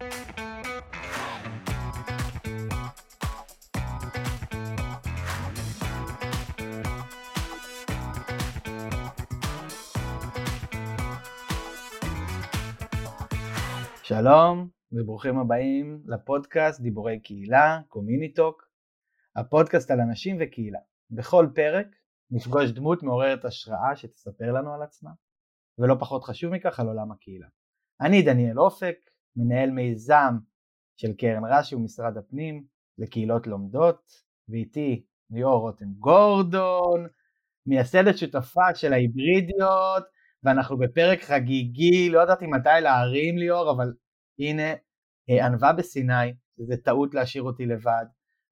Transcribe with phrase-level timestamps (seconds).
[0.00, 0.08] שלום
[14.92, 18.68] וברוכים הבאים לפודקאסט דיבורי קהילה, CommuniTalk,
[19.36, 20.78] הפודקאסט על אנשים וקהילה.
[21.10, 21.86] בכל פרק
[22.30, 25.10] נפגוש דמות מעוררת השראה שתספר לנו על עצמה,
[25.78, 27.46] ולא פחות חשוב מכך על עולם הקהילה.
[28.00, 30.34] אני דניאל אופק, מנהל מיזם
[30.96, 32.64] של קרן רש"י ומשרד הפנים
[32.98, 34.12] לקהילות לומדות,
[34.48, 37.06] ואיתי ליאור רותם גורדון,
[37.66, 40.04] מייסדת שותפה של ההיברידיות,
[40.42, 43.92] ואנחנו בפרק חגיגי, לא ידעתי מתי להרים ליאור, אבל
[44.38, 44.74] הנה,
[45.30, 48.04] אה, ענווה בסיני, שזה טעות להשאיר אותי לבד,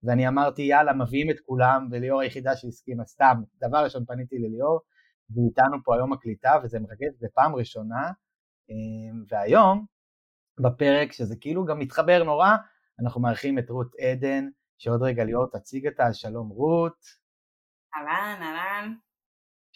[0.02, 4.80] ואני אמרתי יאללה מביאים את כולם, וליאור היחידה שהסכימה סתם, דבר ראשון פניתי לליאור,
[5.30, 8.06] ואיתנו פה היום הקליטה, וזה מרגש, זה פעם ראשונה,
[8.70, 9.86] אה, והיום,
[10.60, 12.50] בפרק שזה כאילו גם מתחבר נורא,
[13.00, 14.44] אנחנו מארחים את רות עדן,
[14.78, 17.04] שעוד רגע ליאור תציג אותה, שלום רות.
[17.96, 18.94] אהלן, אהלן.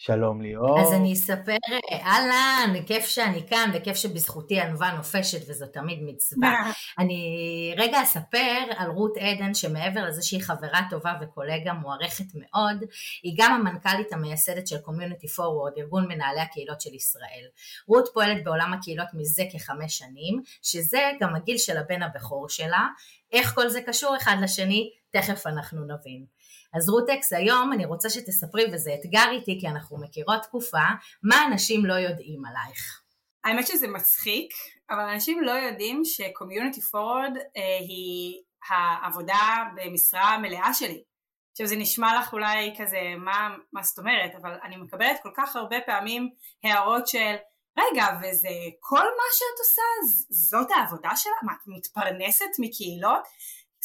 [0.05, 0.79] שלום ליאור.
[0.79, 1.57] אז אני אספר,
[1.91, 6.71] אהלן, כיף שאני כאן וכיף שבזכותי ענווה נופשת וזו תמיד מצווה.
[6.99, 12.83] אני רגע אספר על רות עדן שמעבר לזה שהיא חברה טובה וקולגה מוערכת מאוד,
[13.23, 17.45] היא גם המנכ"לית המייסדת של Community Forward, ארגון מנהלי הקהילות של ישראל.
[17.87, 22.87] רות פועלת בעולם הקהילות מזה כחמש שנים, שזה גם הגיל של הבן הבכור שלה.
[23.31, 24.89] איך כל זה קשור אחד לשני?
[25.11, 26.25] תכף אנחנו נבין.
[26.73, 30.87] אז רוטקס היום אני רוצה שתספרי, וזה אתגר איתי כי אנחנו מכירות תקופה,
[31.23, 33.01] מה אנשים לא יודעים עלייך.
[33.43, 34.53] האמת שזה מצחיק,
[34.89, 41.03] אבל אנשים לא יודעים ש-Community Forward אה, היא העבודה במשרה מלאה שלי.
[41.51, 45.55] עכשיו זה נשמע לך אולי כזה, מה, מה זאת אומרת, אבל אני מקבלת כל כך
[45.55, 46.29] הרבה פעמים
[46.63, 47.35] הערות של
[47.79, 48.49] רגע, וזה
[48.79, 51.33] כל מה שאת עושה, זאת העבודה שלה?
[51.43, 53.23] מה, את מתפרנסת מקהילות?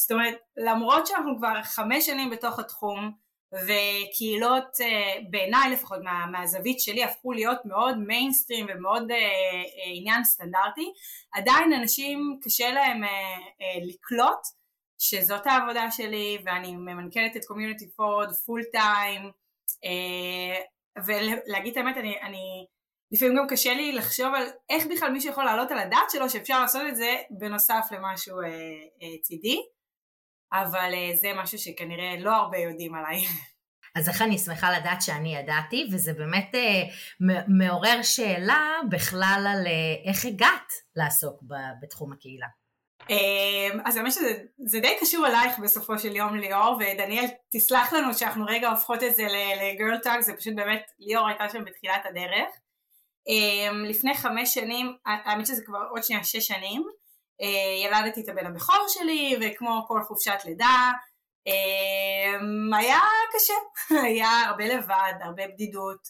[0.01, 3.13] זאת אומרת, למרות שאנחנו כבר חמש שנים בתוך התחום,
[3.53, 10.25] וקהילות אה, בעיניי לפחות מה, מהזווית שלי הפכו להיות מאוד מיינסטרים ומאוד אה, אה, עניין
[10.25, 10.93] סטנדרטי,
[11.33, 14.41] עדיין אנשים קשה להם אה, אה, לקלוט
[14.99, 19.31] שזאת העבודה שלי ואני ממנכ"לת את קומיוניטי פורד פול טיים
[21.07, 22.67] ולהגיד את האמת אני, אני
[23.13, 26.61] לפעמים גם קשה לי לחשוב על איך בכלל מישהו יכול לעלות על הדעת שלו שאפשר
[26.61, 28.49] לעשות את זה בנוסף למשהו אה,
[29.03, 29.59] אה, צידי
[30.53, 33.25] אבל אה, זה משהו שכנראה לא הרבה יודעים עליי.
[33.97, 36.83] אז איך אני שמחה לדעת שאני ידעתי, וזה באמת אה,
[37.49, 42.47] מעורר שאלה בכלל על אה, איך הגעת לעסוק ב- בתחום הקהילה.
[43.11, 48.45] אמ, אז האמת שזה די קשור אלייך בסופו של יום ליאור, ודניאל תסלח לנו שאנחנו
[48.49, 49.23] רגע הופכות את זה
[49.61, 52.49] לגרל טאג, זה פשוט באמת, ליאור הייתה שם בתחילת הדרך.
[53.29, 56.83] אמ, לפני חמש שנים, האמת שזה כבר עוד שנייה שש שנים,
[57.85, 60.91] ילדתי את הבן הבכור שלי וכמו כל חופשת לידה
[61.49, 63.01] אה, היה
[63.35, 63.55] קשה,
[64.07, 66.09] היה הרבה לבד, הרבה בדידות,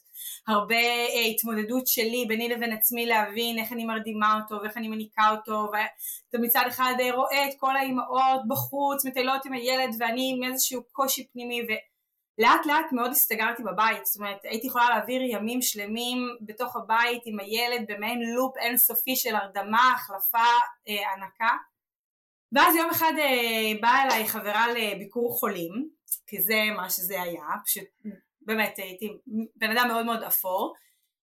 [0.49, 5.31] הרבה אה, התמודדות שלי ביני לבין עצמי להבין איך אני מרדימה אותו ואיך אני מניקה
[5.31, 10.83] אותו ואתה מצד אחד רואה את כל האימהות בחוץ מטיילות עם הילד ואני עם איזשהו
[10.93, 11.73] קושי פנימי ו...
[12.39, 17.41] לאט לאט מאוד הסתגרתי בבית, זאת אומרת הייתי יכולה להעביר ימים שלמים בתוך הבית עם
[17.41, 20.49] הילד במעין לופ אינסופי של הרדמה, החלפה,
[20.89, 21.57] אה, הנקה
[22.53, 25.89] ואז יום אחד אה, באה אליי חברה לביקור חולים,
[26.27, 27.85] כי זה מה שזה היה, פשוט
[28.41, 29.19] באמת הייתי
[29.57, 30.75] בן אדם מאוד מאוד אפור,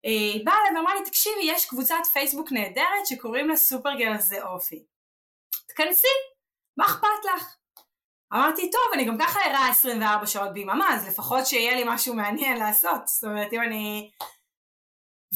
[0.04, 4.84] אה, באה אליי ואמרה לי תקשיבי יש קבוצת פייסבוק נהדרת שקוראים לה סופרגל זה אופי,
[5.68, 6.06] תכנסי,
[6.76, 7.59] מה אכפת לך?
[8.32, 12.58] אמרתי, טוב, אני גם ככה ערה 24 שעות ביממה, אז לפחות שיהיה לי משהו מעניין
[12.58, 13.08] לעשות.
[13.08, 14.10] זאת אומרת, אם אני...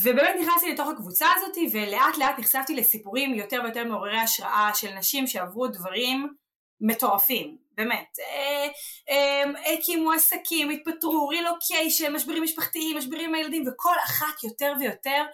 [0.03, 5.27] ובאמת נכנסתי לתוך הקבוצה הזאת, ולאט לאט נחשפתי לסיפורים יותר ויותר מעוררי השראה של נשים
[5.27, 6.35] שעברו דברים
[6.81, 8.19] מטורפים, באמת.
[8.19, 8.69] אה,
[9.11, 15.25] אה, הקימו עסקים, התפטרו, רילוקיישן, משברים משפחתיים, משברים עם הילדים, וכל אחת יותר ויותר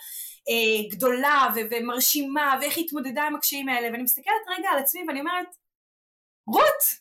[0.48, 5.20] אה, גדולה ומרשימה, ואיך היא התמודדה עם הקשיים האלה, ואני מסתכלת רגע על עצמי ואני
[5.20, 5.46] אומרת,
[6.46, 6.99] רות,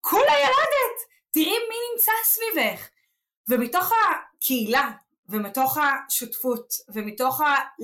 [0.00, 1.00] כולה ילדת,
[1.30, 2.88] תראי מי נמצא סביבך.
[3.48, 4.90] ומתוך הקהילה,
[5.28, 7.40] ומתוך השותפות, ומתוך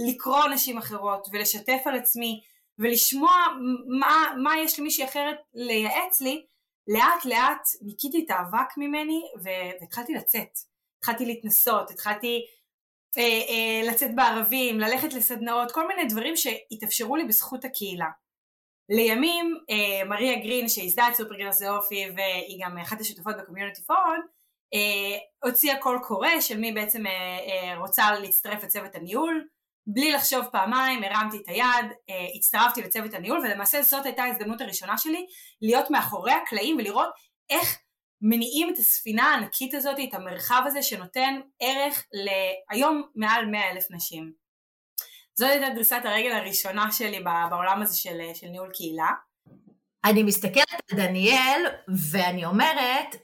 [0.08, 2.40] לקרוא נשים אחרות, ולשתף על עצמי,
[2.78, 3.32] ולשמוע
[4.00, 6.46] מה, מה יש למישהי אחרת לייעץ לי,
[6.88, 10.58] לאט לאט ניקיתי את האבק ממני והתחלתי לצאת.
[10.98, 12.46] התחלתי להתנסות, התחלתי
[13.18, 18.08] אה, אה, לצאת בערבים, ללכת לסדנאות, כל מיני דברים שהתאפשרו לי בזכות הקהילה.
[18.88, 23.82] לימים אה, מריה גרין שייסדה את סופרגרס זה אופי והיא גם אחת השותפות ב Community
[23.82, 24.20] Forward
[24.74, 29.46] אה, הוציאה קול קורא של מי בעצם אה, רוצה להצטרף לצוות הניהול
[29.88, 31.86] בלי לחשוב פעמיים, הרמתי את היד,
[32.36, 35.26] הצטרפתי לצוות הניהול, ולמעשה זאת הייתה ההזדמנות הראשונה שלי,
[35.62, 37.08] להיות מאחורי הקלעים ולראות
[37.50, 37.78] איך
[38.20, 44.45] מניעים את הספינה הענקית הזאת, את המרחב הזה שנותן ערך להיום מעל 100 אלף נשים.
[45.38, 49.10] זאת הייתה דריסת הרגל הראשונה שלי בעולם הזה של, של ניהול קהילה.
[50.04, 51.66] אני מסתכלת על דניאל
[52.10, 53.16] ואני אומרת,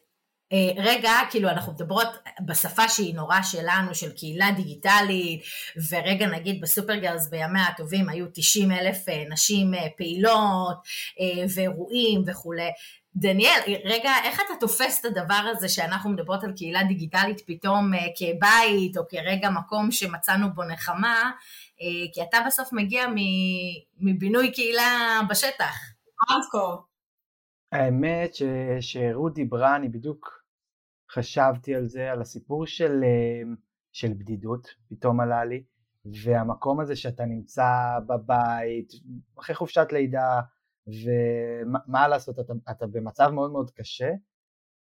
[0.52, 2.08] אה, רגע, כאילו אנחנו מדברות
[2.46, 5.42] בשפה שהיא נורא שלנו, של קהילה דיגיטלית,
[5.90, 10.76] ורגע נגיד בסופרגרס בימיה הטובים היו 90 אלף אה, נשים אה, פעילות,
[11.54, 12.70] ואירועים וכולי.
[13.16, 18.96] דניאל, רגע, איך אתה תופס את הדבר הזה שאנחנו מדברות על קהילה דיגיטלית פתאום כבית,
[18.96, 21.30] או כרגע מקום שמצאנו בו נחמה,
[22.14, 23.06] כי אתה בסוף מגיע
[23.98, 25.74] מבינוי קהילה בשטח.
[26.30, 26.86] ארדקור.
[27.72, 28.42] האמת ש...
[28.80, 30.42] שרות דיברה, אני בדיוק
[31.10, 33.52] חשבתי על זה, על הסיפור של, אה,
[33.92, 35.62] של בדידות, פתאום עלה לי,
[36.24, 38.92] והמקום הזה שאתה נמצא בבית,
[39.40, 40.40] אחרי חופשת לידה,
[40.86, 44.10] ומה לעשות, אתה, אתה במצב מאוד מאוד קשה,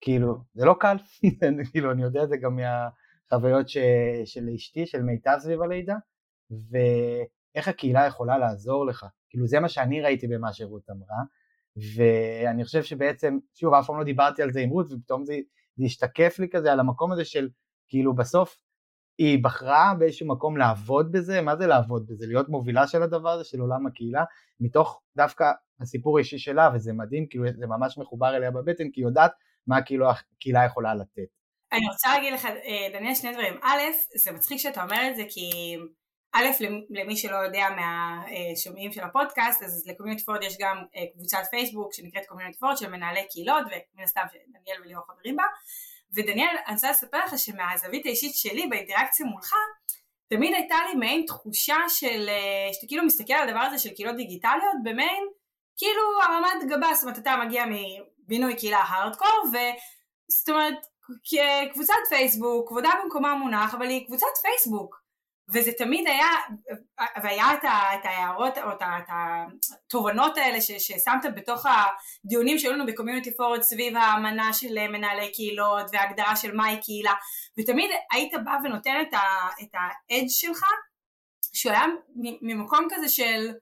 [0.00, 0.96] כאילו, זה לא קל,
[1.72, 3.78] כאילו, אני יודע את זה גם מהחוויות ש,
[4.24, 5.96] של אשתי, של מיטב סביב הלידה,
[6.50, 11.22] ואיך הקהילה יכולה לעזור לך, כאילו, זה מה שאני ראיתי במה שרות אמרה,
[11.96, 15.34] ואני חושב שבעצם, שוב, אף פעם לא דיברתי על זה עם רות, ופתאום זה
[15.76, 17.48] זה השתקף לי כזה על המקום הזה של
[17.88, 18.58] כאילו בסוף
[19.18, 22.26] היא בחרה באיזשהו מקום לעבוד בזה, מה זה לעבוד בזה?
[22.26, 24.24] להיות מובילה של הדבר הזה, של עולם הקהילה,
[24.60, 25.44] מתוך דווקא
[25.80, 29.32] הסיפור האישי שלה, וזה מדהים, כאילו זה ממש מחובר אליה בבטן, כי היא יודעת
[29.66, 31.28] מה כאילו הקהילה יכולה לתת.
[31.72, 33.54] אני רוצה להגיד לך, אה, דניאל, שני דברים.
[33.62, 33.80] א',
[34.16, 35.76] זה מצחיק שאתה אומר את זה, כי
[36.32, 36.44] א',
[36.90, 42.26] למי שלא יודע מהשומעים של הפודקאסט, אז לקומיוניטי פורד יש גם אה, קבוצת פייסבוק שנקראת
[42.26, 45.42] קומיוניטי פורד של מנהלי קהילות, ומן הסתם שדניאל וליאור חברים בה,
[46.14, 49.52] ודניאל, אני רוצה לספר לך שמהזווית האישית שלי באינטראקציה מולך,
[50.28, 54.16] תמיד הייתה לי מעין תחושה של, אה, שאתה כאילו מסתכל על הדבר הזה של קהילות
[54.16, 55.24] דיגיטליות במעין,
[55.76, 60.86] כאילו הרמת גבה, זאת אומרת אתה מגיע מבינוי קהילה הארדקור, וזאת אומרת
[61.72, 65.05] קבוצת פייסבוק, כבודה במקומה מונח, אבל היא קבוצת פייסבוק.
[65.48, 66.28] וזה תמיד היה,
[67.22, 73.62] והיה את ההערות או את התובנות האלה ש, ששמת בתוך הדיונים שהיו לנו בקומיוניטי פורד
[73.62, 77.12] סביב האמנה של מנהלי קהילות וההגדרה של מהי קהילה,
[77.58, 79.02] ותמיד היית בא ונותן
[79.62, 80.64] את האדג' שלך,
[81.52, 81.84] שהוא היה
[82.42, 83.52] ממקום כזה של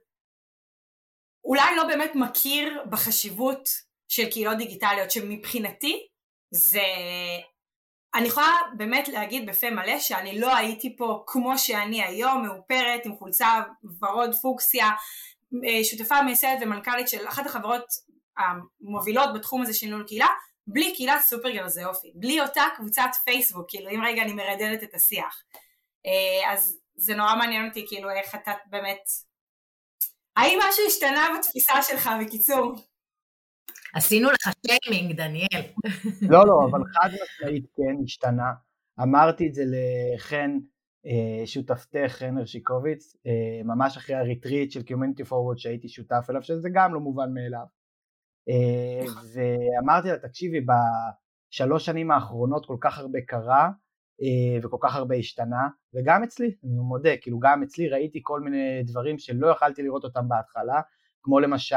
[1.44, 3.68] אולי לא באמת מכיר בחשיבות
[4.08, 6.06] של קהילות דיגיטליות, שמבחינתי
[6.50, 6.82] זה
[8.14, 13.16] אני יכולה באמת להגיד בפה מלא שאני לא הייתי פה כמו שאני היום, מאופרת עם
[13.16, 13.62] חולצה
[14.00, 14.90] ורוד פוקסיה,
[15.64, 17.84] אה, שותפה מייסדת ומנכ"לית של אחת החברות
[18.36, 20.26] המובילות בתחום הזה של ניהול קהילה,
[20.66, 24.94] בלי קהילת סופרגר זה אופי, בלי אותה קבוצת פייסבוק, כאילו אם רגע אני מרדדת את
[24.94, 25.42] השיח.
[26.06, 29.08] אה, אז זה נורא מעניין אותי כאילו איך אתה באמת,
[30.36, 32.72] האם משהו השתנה בתפיסה שלך בקיצור?
[33.94, 35.62] עשינו לך שיימינג, דניאל.
[36.32, 38.52] לא, לא, אבל חד משמעית כן השתנה.
[39.02, 40.58] אמרתי את זה לחן,
[41.06, 46.68] אה, שותפתך, חן הרשיקוביץ, אה, ממש אחרי הריטריט של Community Forward שהייתי שותף אליו, שזה
[46.72, 47.66] גם לא מובן מאליו.
[48.48, 49.04] אה,
[49.34, 53.70] ואמרתי לה, תקשיבי, בשלוש שנים האחרונות כל כך הרבה קרה,
[54.62, 59.18] וכל כך הרבה השתנה, וגם אצלי, אני מודה, כאילו גם אצלי ראיתי כל מיני דברים
[59.18, 60.80] שלא יכלתי לראות אותם בהתחלה,
[61.22, 61.76] כמו למשל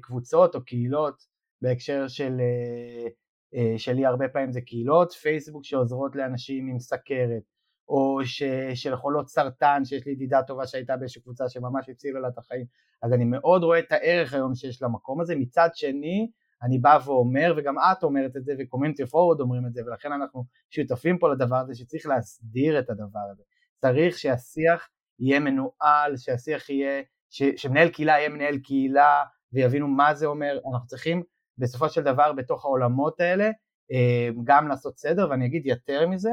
[0.00, 3.08] קבוצות או קהילות בהקשר של, אה,
[3.54, 7.42] אה, שלי הרבה פעמים זה קהילות פייסבוק שעוזרות לאנשים עם סכרת
[7.88, 8.42] או ש,
[8.74, 12.66] של חולות סרטן שיש לי ידידה טובה שהייתה באיזושהי קבוצה שממש הצילה לה את החיים
[13.02, 15.36] אז אני מאוד רואה את הערך היום שיש למקום הזה.
[15.36, 16.30] מצד שני
[16.62, 20.44] אני בא ואומר וגם את אומרת את זה וקומנטי פורוד אומרים את זה ולכן אנחנו
[20.70, 23.42] שותפים פה לדבר הזה שצריך להסדיר את הדבר הזה.
[23.80, 29.24] צריך שהשיח יהיה מנוהל שהשיח יהיה ש, שמנהל קהילה יהיה מנהל קהילה
[29.56, 31.22] ויבינו מה זה אומר, אנחנו צריכים
[31.58, 33.50] בסופו של דבר בתוך העולמות האלה
[33.92, 36.30] אה, גם לעשות סדר ואני אגיד יותר מזה,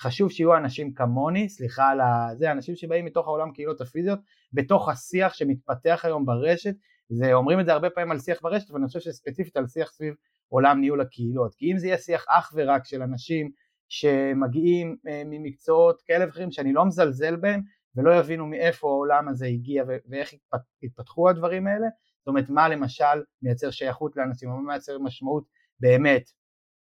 [0.00, 2.00] חשוב שיהיו אנשים כמוני, סליחה על
[2.36, 4.18] זה, אנשים שבאים מתוך העולם קהילות הפיזיות,
[4.52, 6.74] בתוך השיח שמתפתח היום ברשת,
[7.08, 9.90] זה, אומרים את זה הרבה פעמים על שיח ברשת, אבל אני חושב שספציפית על שיח
[9.90, 10.14] סביב
[10.48, 13.50] עולם ניהול הקהילות, כי אם זה יהיה שיח אך ורק של אנשים
[13.88, 17.62] שמגיעים אה, ממקצועות כאלה ואחרים שאני לא מזלזל בהם
[17.96, 20.34] ולא יבינו מאיפה העולם הזה הגיע ואיך
[20.82, 21.86] התפתחו הדברים האלה,
[22.26, 25.44] זאת אומרת מה למשל מייצר שייכות לאנשים, מה מייצר משמעות
[25.80, 26.30] באמת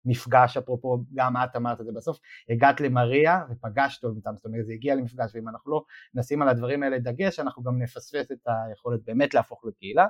[0.05, 2.19] מפגש, אפרופו גם את אמרת את זה בסוף,
[2.51, 5.85] הגעת למריה ופגשת אותם, זאת אומרת זה הגיע למפגש ואם אנחנו לא
[6.15, 10.07] נשים על הדברים האלה דגש אנחנו גם נפספס את היכולת באמת להפוך לקהילה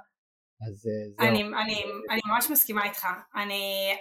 [0.67, 1.29] אז אה, זהו.
[1.29, 3.07] אני, אני, אני ממש מסכימה איתך.
[3.35, 3.93] אני,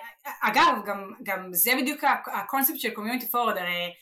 [0.42, 2.04] אגב, גם, גם זה בדיוק
[2.44, 3.94] הקונספט של Community Forward, הרי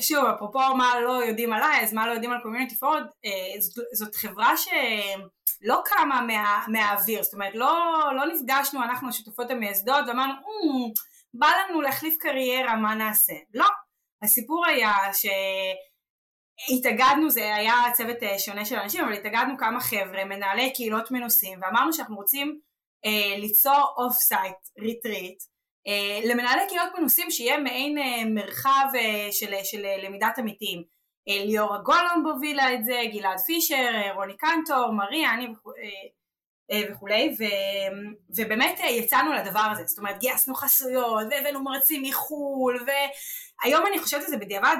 [0.00, 3.02] שוב, אפרופו מה לא יודעים עליי, אז מה לא יודעים על Community Forward,
[3.60, 4.56] זאת, זאת חברה
[5.60, 10.34] שלא קמה מה, מהאוויר, זאת אומרת לא, לא נפגשנו אנחנו השותפות המייסדות ואמרנו,
[11.34, 13.32] בא לנו להחליף קריירה, מה נעשה?
[13.54, 13.66] לא,
[14.22, 14.92] הסיפור היה
[16.70, 21.58] שהתאגדנו, זה היה צוות אה, שונה של אנשים, אבל התאגדנו כמה חבר'ה, מנהלי קהילות מנוסים,
[21.62, 22.60] ואמרנו שאנחנו רוצים
[23.04, 25.38] אה, ליצור off-site, retreat,
[25.86, 30.93] אה, למנהלי קהילות מנוסים שיהיה מעין אה, מרחב אה, של, של למידת עמיתים.
[31.26, 35.48] ליאורה גולום הובילה את זה, גלעד פישר, רוני קנטור, מריה, אני
[36.90, 37.44] וכולי, ו,
[38.36, 44.28] ובאמת יצאנו לדבר הזה, זאת אומרת גייסנו חסויות והבאנו מרצים מחו"ל, והיום אני חושבת על
[44.28, 44.76] זה בדיעבד,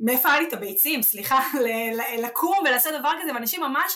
[0.00, 1.42] מאיפה היה לי את הביצים, סליחה,
[2.18, 3.92] לקום ולעשות דבר כזה, ואנשים ממש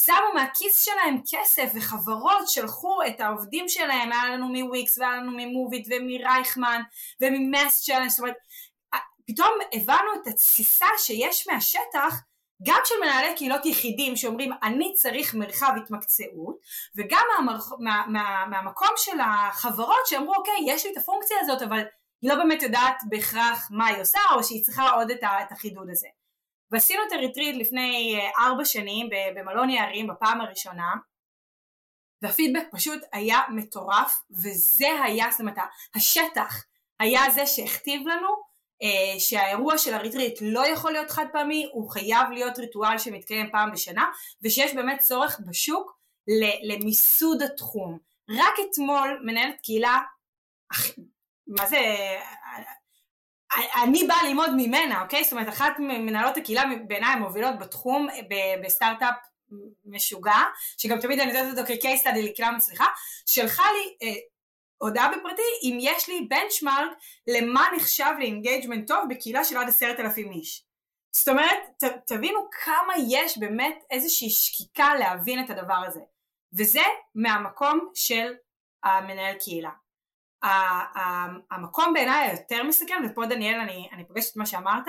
[0.00, 5.43] שמו מהכיס שלהם כסף וחברות שלחו את העובדים שלהם, היה לנו מוויקס והיה לנו מ
[5.43, 6.82] Moovit ומרייכמן
[7.20, 8.36] ומ MassChallenge, זאת אומרת,
[9.26, 12.14] פתאום הבנו את התסיסה שיש מהשטח
[12.66, 16.56] גם של מנהלי קהילות יחידים שאומרים אני צריך מרחב התמקצעות
[16.96, 21.82] וגם מה, מה, מה, מהמקום של החברות שאמרו אוקיי יש לי את הפונקציה הזאת אבל
[22.22, 26.08] היא לא באמת יודעת בהכרח מה היא עושה או שהיא צריכה עוד את החידוד הזה.
[26.70, 30.94] ועשינו את הריטריט לפני אה, ארבע שנים במלון יערים בפעם הראשונה
[32.22, 35.56] והפידבק פשוט היה מטורף וזה היה, זאת אומרת
[35.94, 36.64] השטח
[37.00, 38.51] היה זה שהכתיב לנו
[39.18, 44.10] שהאירוע של הריטריט לא יכול להיות חד פעמי, הוא חייב להיות ריטואל שמתקיים פעם בשנה
[44.42, 45.98] ושיש באמת צורך בשוק
[46.62, 47.98] למיסוד התחום.
[48.30, 49.98] רק אתמול מנהלת קהילה,
[51.46, 51.78] מה זה,
[53.82, 55.24] אני באה ללמוד ממנה, אוקיי?
[55.24, 58.08] זאת אומרת, אחת ממנהלות הקהילה בעיניי המובילות בתחום
[58.64, 59.14] בסטארט-אפ
[59.84, 60.42] משוגע,
[60.78, 62.86] שגם תמיד אני יודעת אותו כ-case study לקהילה מצליחה,
[63.26, 64.14] שלחה לי אה,
[64.82, 66.92] הודעה בפרטי אם יש לי benchmark
[67.26, 70.64] למה נחשב ל engagement טוב בקהילה של עד עשרת אלפים איש.
[71.14, 76.00] זאת אומרת, ת, תבינו כמה יש באמת איזושהי שקיקה להבין את הדבר הזה.
[76.58, 76.82] וזה
[77.14, 78.34] מהמקום של
[78.84, 79.70] המנהל קהילה.
[81.50, 84.84] המקום בעיניי היותר מסכם, ופה דניאל אני, אני פוגשת את מה שאמרת,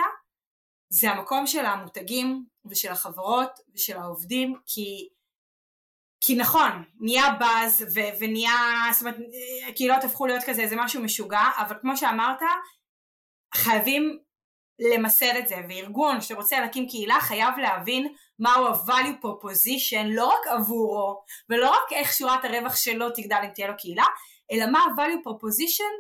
[0.89, 5.09] זה המקום של המותגים ושל החברות ושל העובדים, כי,
[6.25, 8.51] כי נכון, נהיה באז ו- ונהיה,
[8.94, 9.15] זאת אומרת,
[9.70, 12.39] הקהילות הפכו להיות כזה, זה משהו משוגע, אבל כמו שאמרת,
[13.56, 14.20] חייבים
[14.80, 21.24] למסד את זה, וארגון שרוצה להקים קהילה חייב להבין מהו ה-value proposition, לא רק עבורו,
[21.50, 24.06] ולא רק איך שורת הרווח שלו תגדל אם תהיה לו קהילה,
[24.51, 25.94] אלא מה ה-value proposition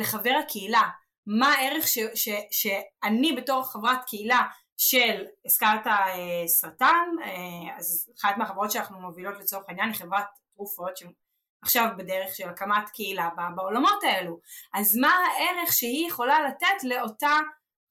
[0.00, 0.82] לחבר הקהילה,
[1.26, 4.42] מה הערך ש, ש, שאני בתור חברת קהילה
[4.76, 10.92] של, הזכרת אה, סרטן, אה, אז אחת מהחברות שאנחנו מובילות לצורך העניין היא חברת תרופות
[10.96, 14.40] שעכשיו בדרך של הקמת קהילה בעולמות האלו,
[14.74, 17.36] אז מה הערך שהיא יכולה לתת לאותה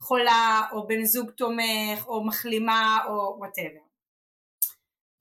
[0.01, 3.85] חולה או בן זוג תומך או מחלימה או whatever.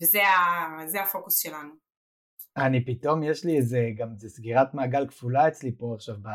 [0.03, 1.71] וזה הפוקוס שלנו.
[2.57, 6.29] אני פתאום, יש לי איזה, גם זה סגירת מעגל כפולה אצלי פה עכשיו ב,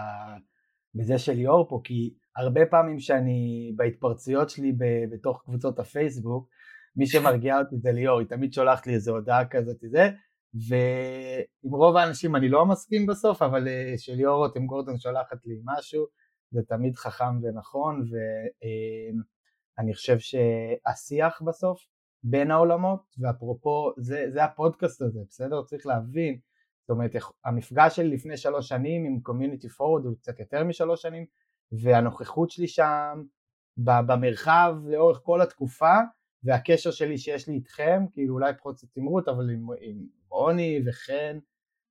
[0.95, 6.49] בזה של ליאור פה, כי הרבה פעמים שאני בהתפרצויות שלי ב, בתוך קבוצות הפייסבוק,
[6.95, 10.09] מי שמרגיע אותי זה ליאור, היא תמיד שולחת לי איזה הודעה כזאת זה,
[10.53, 16.05] ועם רוב האנשים אני לא מסכים בסוף, אבל אה, שליאור רותם גורדון שולחת לי משהו,
[16.51, 18.03] זה תמיד חכם ונכון,
[19.77, 21.79] ואני חושב שהשיח בסוף
[22.23, 25.63] בין העולמות, ואפרופו, זה, זה הפודקאסט הזה, בסדר?
[25.63, 26.39] צריך להבין,
[26.89, 27.11] זאת אומרת,
[27.45, 31.25] המפגש שלי לפני שלוש שנים עם קומיוניטי פורוד הוא קצת יותר משלוש שנים,
[31.71, 33.23] והנוכחות שלי שם
[33.77, 35.93] במרחב לאורך כל התקופה,
[36.43, 39.97] והקשר שלי שיש לי איתכם, כאילו אולי פחות צמרות, אבל עם, עם
[40.29, 41.39] רוני וחן,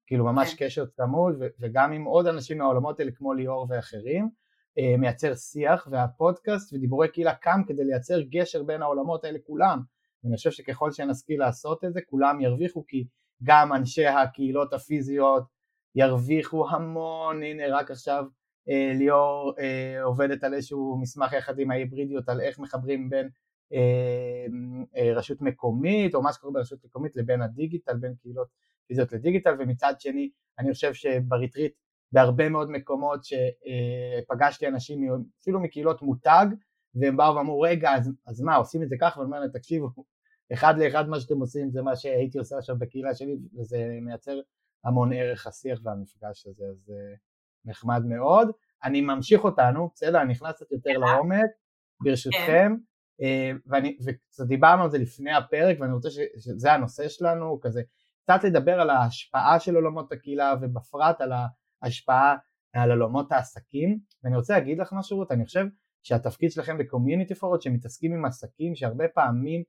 [0.06, 0.66] כאילו ממש כן.
[0.66, 4.30] קשר צמוד, וגם עם עוד אנשים מהעולמות האלה כמו ליאור ואחרים,
[4.78, 9.80] אה, מייצר שיח, והפודקאסט ודיבורי קהילה קם כדי לייצר גשר בין העולמות האלה כולם,
[10.24, 13.04] ואני חושב שככל שנשכיל לעשות את זה כולם ירוויחו כי
[13.42, 15.44] גם אנשי הקהילות הפיזיות
[15.94, 18.24] ירוויחו המון, הנה רק עכשיו
[18.68, 23.28] אה, ליאור אה, עובדת על איזשהו מסמך יחד עם ההיברידיות על איך מחברים בין
[23.72, 24.46] אה,
[24.96, 28.48] אה, רשות מקומית או מה שקורה ברשות מקומית לבין הדיגיטל, בין קהילות
[28.86, 29.54] פיזיות לדיגיטל.
[29.58, 31.72] ומצד שני אני חושב שבריטריט
[32.12, 36.46] בהרבה מאוד מקומות שפגשתי אה, אנשים אפילו מקהילות מותג
[36.94, 39.90] והם באו ואמרו רגע אז, אז מה עושים את זה ככה אומר להם תקשיבו
[40.52, 44.40] אחד לאחד מה שאתם עושים זה מה שהייתי עושה עכשיו בקהילה שלי וזה מייצר
[44.84, 47.14] המון ערך השיח והמפגש הזה אז זה
[47.64, 48.50] נחמד מאוד.
[48.84, 50.20] אני ממשיך אותנו בסדר?
[50.22, 51.50] אני נכנס קצת יותר לעומק
[52.00, 52.74] ברשותכם.
[53.22, 57.82] אה, ואני, וקצת דיברנו על זה לפני הפרק ואני רוצה ש, שזה הנושא שלנו כזה
[58.22, 61.32] קצת לדבר על ההשפעה של עולמות הקהילה ובפרט על
[61.82, 62.36] ההשפעה
[62.72, 63.98] על עולמות העסקים.
[64.24, 65.66] ואני רוצה להגיד לך משהו רות אני חושב
[66.02, 69.64] שהתפקיד שלכם בקומיוניטי פורוד שמתעסקים עם עסקים שהרבה פעמים אה,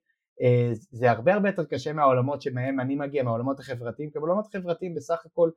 [0.90, 5.26] זה הרבה הרבה יותר קשה מהעולמות שמהם אני מגיע, מהעולמות החברתיים, כי בעולמות החברתיים בסך
[5.26, 5.50] הכל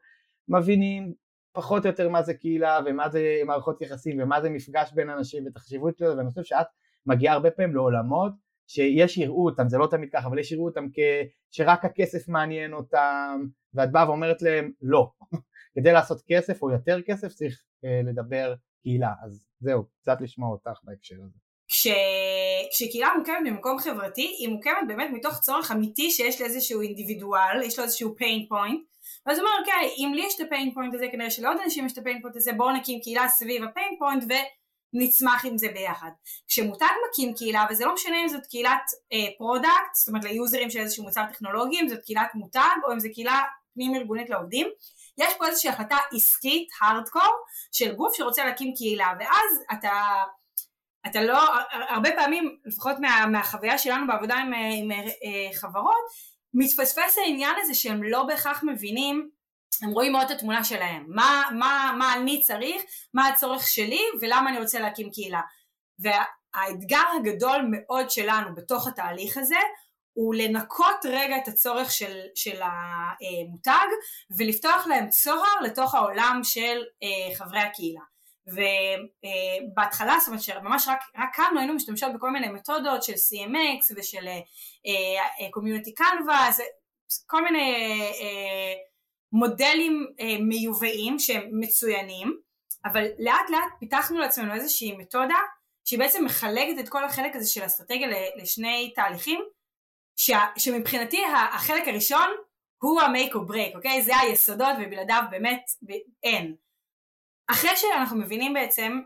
[0.47, 1.13] מבינים
[1.53, 5.45] פחות או יותר מה זה קהילה ומה זה מערכות יחסים ומה זה מפגש בין אנשים
[5.45, 6.67] ואת החשיבות שלו ואני חושב שאת
[7.05, 8.33] מגיעה הרבה פעמים לעולמות
[8.67, 10.99] שיש יראו אותם, זה לא תמיד ככה, אבל יש יראו אותם כ...
[11.51, 13.41] שרק הכסף מעניין אותם
[13.73, 15.11] ואת באה ואומרת להם לא,
[15.75, 20.79] כדי לעשות כסף או יותר כסף צריך אה, לדבר קהילה, אז זהו, קצת לשמוע אותך
[20.83, 21.52] בהקשר הזה.
[21.83, 21.87] כש...
[22.71, 27.85] כשקהילה מוקמת במקום חברתי, היא מוקמת באמת מתוך צורך אמיתי שיש לאיזשהו אינדיבידואל, יש לו
[27.85, 28.93] איזשהו pain point,
[29.25, 31.85] ואז הוא אומר, אוקיי, אם לי יש את ה pain point הזה, כנראה שלעוד אנשים
[31.85, 35.57] יש את ה pain point הזה, בואו נקים קהילה סביב ה pain point ונצמח עם
[35.57, 36.09] זה ביחד.
[36.47, 40.79] כשמותג מקים קהילה, וזה לא משנה אם זאת קהילת אה, product, זאת אומרת ליוזרים של
[40.79, 43.41] איזשהו מוצר טכנולוגי, אם זאת קהילת מותג, או אם זו קהילה
[43.73, 44.67] פנים ארגונית לעובדים,
[45.17, 47.31] יש פה איזושהי החלטה עסקית, הארדקור,
[47.71, 49.91] של גוף שרוצה להקים קהילה, ואז אתה...
[51.07, 51.39] אתה לא,
[51.89, 56.03] הרבה פעמים, לפחות מה, מהחוויה שלנו בעבודה עם, עם, עם אה, חברות,
[56.53, 59.29] מתפספס העניין הזה שהם לא בהכרח מבינים
[59.81, 62.83] הם רואים מאוד את התמונה שלהם, מה, מה, מה אני צריך,
[63.13, 65.41] מה הצורך שלי ולמה אני רוצה להקים קהילה.
[65.99, 69.59] והאתגר הגדול מאוד שלנו בתוך התהליך הזה
[70.13, 73.87] הוא לנקות רגע את הצורך של, של המותג
[74.37, 78.01] ולפתוח להם צוהר לתוך העולם של אה, חברי הקהילה.
[78.47, 84.27] ובהתחלה, זאת אומרת שממש רק, רק קמנו היינו משתמשות בכל מיני מתודות של CMX ושל
[85.51, 86.61] קומיוניטי uh, קנבאס,
[87.27, 88.23] כל מיני uh,
[89.31, 90.07] מודלים
[90.39, 92.37] מיובאים שהם מצוינים,
[92.85, 95.39] אבל לאט לאט פיתחנו לעצמנו איזושהי מתודה
[95.85, 99.39] שהיא בעצם מחלקת את כל החלק הזה של אסטרטגיה לשני תהליכים,
[100.57, 101.21] שמבחינתי
[101.53, 102.29] החלק הראשון
[102.77, 104.01] הוא ה-make or break, אוקיי?
[104.01, 105.65] זה היסודות ובלעדיו באמת
[106.23, 106.55] אין.
[107.47, 109.01] אחרי שאנחנו מבינים בעצם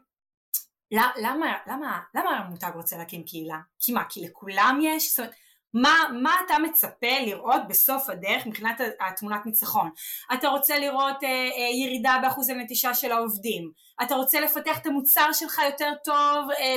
[0.92, 3.60] למה, למה, למה המותג רוצה להקים קהילה?
[3.80, 5.10] כי מה, כי לכולם יש?
[5.10, 5.34] זאת אומרת,
[5.74, 9.90] מה, מה אתה מצפה לראות בסוף הדרך מבחינת התמונת ניצחון?
[10.34, 13.72] אתה רוצה לראות אה, אה, ירידה באחוז הנטישה של העובדים,
[14.04, 16.76] אתה רוצה לפתח את המוצר שלך יותר טוב אה,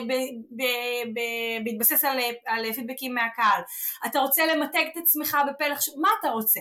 [1.65, 3.63] בהתבסס על, על פידבקים מהקהל,
[4.07, 6.61] אתה רוצה למתג את עצמך בפלח, מה אתה רוצה?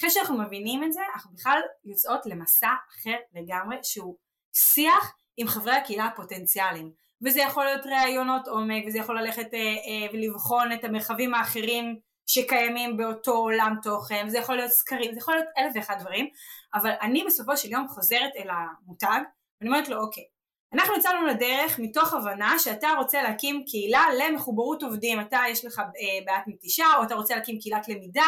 [0.00, 4.16] אחרי שאנחנו מבינים את זה, אנחנו בכלל יוצאות למסע אחר לגמרי שהוא
[4.54, 7.04] שיח עם חברי הקהילה הפוטנציאליים.
[7.22, 12.96] וזה יכול להיות ראיונות עומק וזה יכול ללכת אה, אה, ולבחון את המרחבים האחרים שקיימים
[12.96, 16.28] באותו עולם תוכן זה יכול להיות סקרים זה יכול להיות אלף ואחד דברים
[16.74, 19.20] אבל אני בסופו של יום חוזרת אל המותג
[19.60, 20.24] ואני אומרת לו אוקיי
[20.72, 26.24] אנחנו יצאנו לדרך מתוך הבנה שאתה רוצה להקים קהילה למחוברות עובדים, אתה יש לך אה,
[26.26, 28.26] בעיית נטישה או אתה רוצה להקים קהילת למידה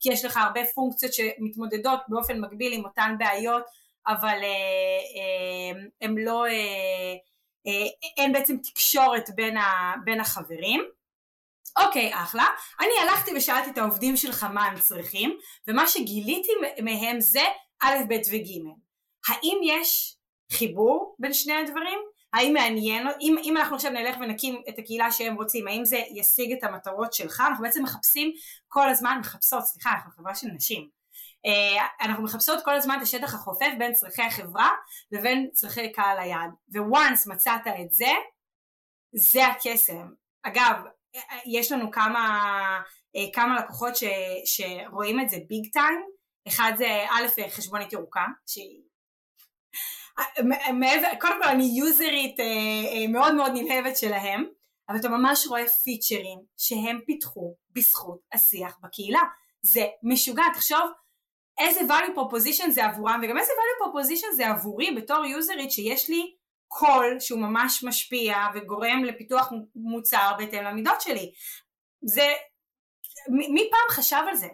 [0.00, 3.62] כי יש לך הרבה פונקציות שמתמודדות באופן מקביל עם אותן בעיות
[4.08, 10.84] אבל אה, אה, הם לא, אה, אין בעצם תקשורת בין, ה, בין החברים.
[11.78, 12.46] אוקיי, אחלה.
[12.80, 17.42] אני הלכתי ושאלתי את העובדים שלך מה הם צריכים, ומה שגיליתי מהם זה
[17.82, 18.68] א', ב' וג'.
[19.28, 20.16] האם יש
[20.52, 21.98] חיבור בין שני הדברים?
[22.32, 26.52] האם מעניין, אם, אם אנחנו עכשיו נלך ונקים את הקהילה שהם רוצים, האם זה ישיג
[26.52, 27.42] את המטרות שלך?
[27.48, 28.32] אנחנו בעצם מחפשים
[28.68, 30.97] כל הזמן, מחפשות, סליחה, אנחנו חברה של נשים.
[31.46, 34.70] אה, אנחנו מחפשות כל הזמן את השטח החופף בין צרכי החברה
[35.12, 36.50] לבין צרכי קהל היעד.
[36.74, 38.12] וואנס מצאת את זה
[39.12, 40.08] זה הקסם.
[40.42, 40.74] אגב
[41.46, 42.48] יש לנו כמה,
[43.16, 44.04] אה, כמה לקוחות ש,
[44.44, 46.00] שרואים את זה ביג טיים
[46.48, 48.82] אחד זה א' חשבונית ירוקה שהיא
[50.72, 54.44] מעבר, קודם כל אני יוזרית אה, מאוד מאוד נלהבת שלהם
[54.88, 59.20] אבל אתה ממש רואה פיצ'רים שהם פיתחו בזכות השיח בקהילה.
[59.62, 60.42] זה משוגע.
[60.54, 60.90] תחשוב
[61.58, 66.34] איזה value proposition זה עבורם וגם איזה value proposition זה עבורי בתור יוזרית שיש לי
[66.68, 71.32] קול שהוא ממש משפיע וגורם לפיתוח מוצר בהתאם למידות שלי.
[72.04, 72.26] זה,
[73.28, 74.48] מי פעם חשב על זה?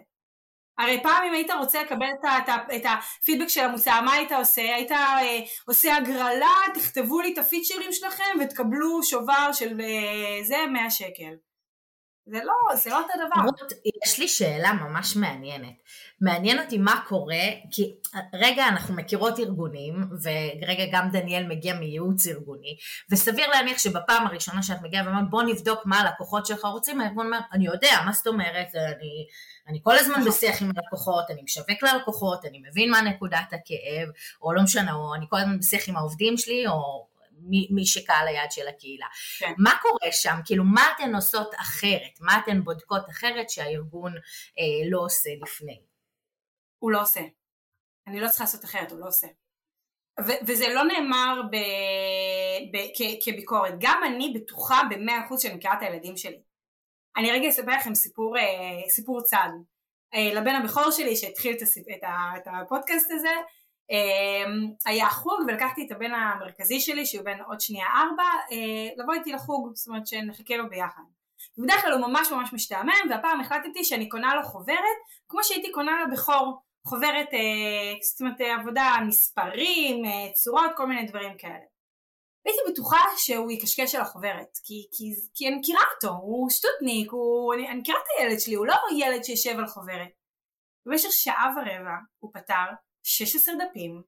[0.77, 4.61] הרי פעם אם היית רוצה לקבל את, את, את הפידבק של המוצר, מה היית עושה?
[4.61, 10.89] היית אה, עושה הגרלה, תכתבו לי את הפיצ'רים שלכם ותקבלו שובר של אה, זה 100
[10.89, 11.35] שקל.
[12.27, 13.41] זה לא, זה לא אותו דבר.
[13.43, 13.73] רות,
[14.05, 15.73] יש לי שאלה ממש מעניינת.
[16.21, 17.95] מעניין אותי מה קורה, כי
[18.33, 22.77] רגע אנחנו מכירות ארגונים, ורגע גם דניאל מגיע מייעוץ ארגוני,
[23.11, 27.39] וסביר להניח שבפעם הראשונה שאת מגיעה ואומרת בוא נבדוק מה הלקוחות שלך רוצים, הארגון אומר,
[27.53, 29.27] אני יודע, מה זאת אומרת, אני,
[29.67, 30.27] אני כל הזמן נכון.
[30.27, 34.09] בשיח עם הלקוחות, אני משווק ללקוחות, אני מבין מה נקודת הכאב,
[34.41, 37.07] או לא משנה, או אני כל הזמן בשיח עם העובדים שלי, או
[37.69, 39.05] מי שקהל היד של הקהילה.
[39.39, 39.53] כן.
[39.57, 40.35] מה קורה שם?
[40.45, 42.19] כאילו, מה אתן עושות אחרת?
[42.21, 44.13] מה אתן בודקות אחרת שהארגון
[44.59, 45.81] אה, לא עושה לפני?
[46.79, 47.21] הוא לא עושה.
[48.07, 49.27] אני לא צריכה לעשות אחרת, הוא לא עושה.
[50.19, 51.55] ו- וזה לא נאמר ב...
[53.25, 53.73] כביקורת.
[53.79, 56.41] גם אני בטוחה במאה אחוז שאני מכירה את הילדים שלי.
[57.17, 58.35] אני רגע אספר לכם סיפור,
[58.89, 59.49] סיפור צד.
[60.35, 61.85] לבן הבכור שלי שהתחיל את, הסיפ...
[61.97, 62.37] את, ה...
[62.37, 63.29] את הפודקאסט הזה,
[64.85, 68.23] היה חוג ולקחתי את הבן המרכזי שלי שהוא בן עוד שנייה ארבע
[68.97, 71.03] לבוא איתי לחוג, זאת אומרת שנחכה לו ביחד.
[71.57, 74.97] ובדרך כלל הוא ממש ממש משתעמם והפעם החלטתי שאני קונה לו חוברת
[75.29, 81.07] כמו שהייתי קונה לבכור חוברת, אה, זאת אומרת אה, עבודה מספרים, אה, צורות, כל מיני
[81.07, 81.65] דברים כאלה.
[82.45, 87.53] הייתי בטוחה שהוא יקשקש על החוברת, כי, כי, כי אני מכירה אותו, הוא שטוטניק, הוא,
[87.53, 90.09] אני, אני מכירה את הילד שלי, הוא לא ילד שישב על חוברת.
[90.85, 92.65] במשך שעה ורבע הוא פתר
[93.07, 94.01] 16 דפים,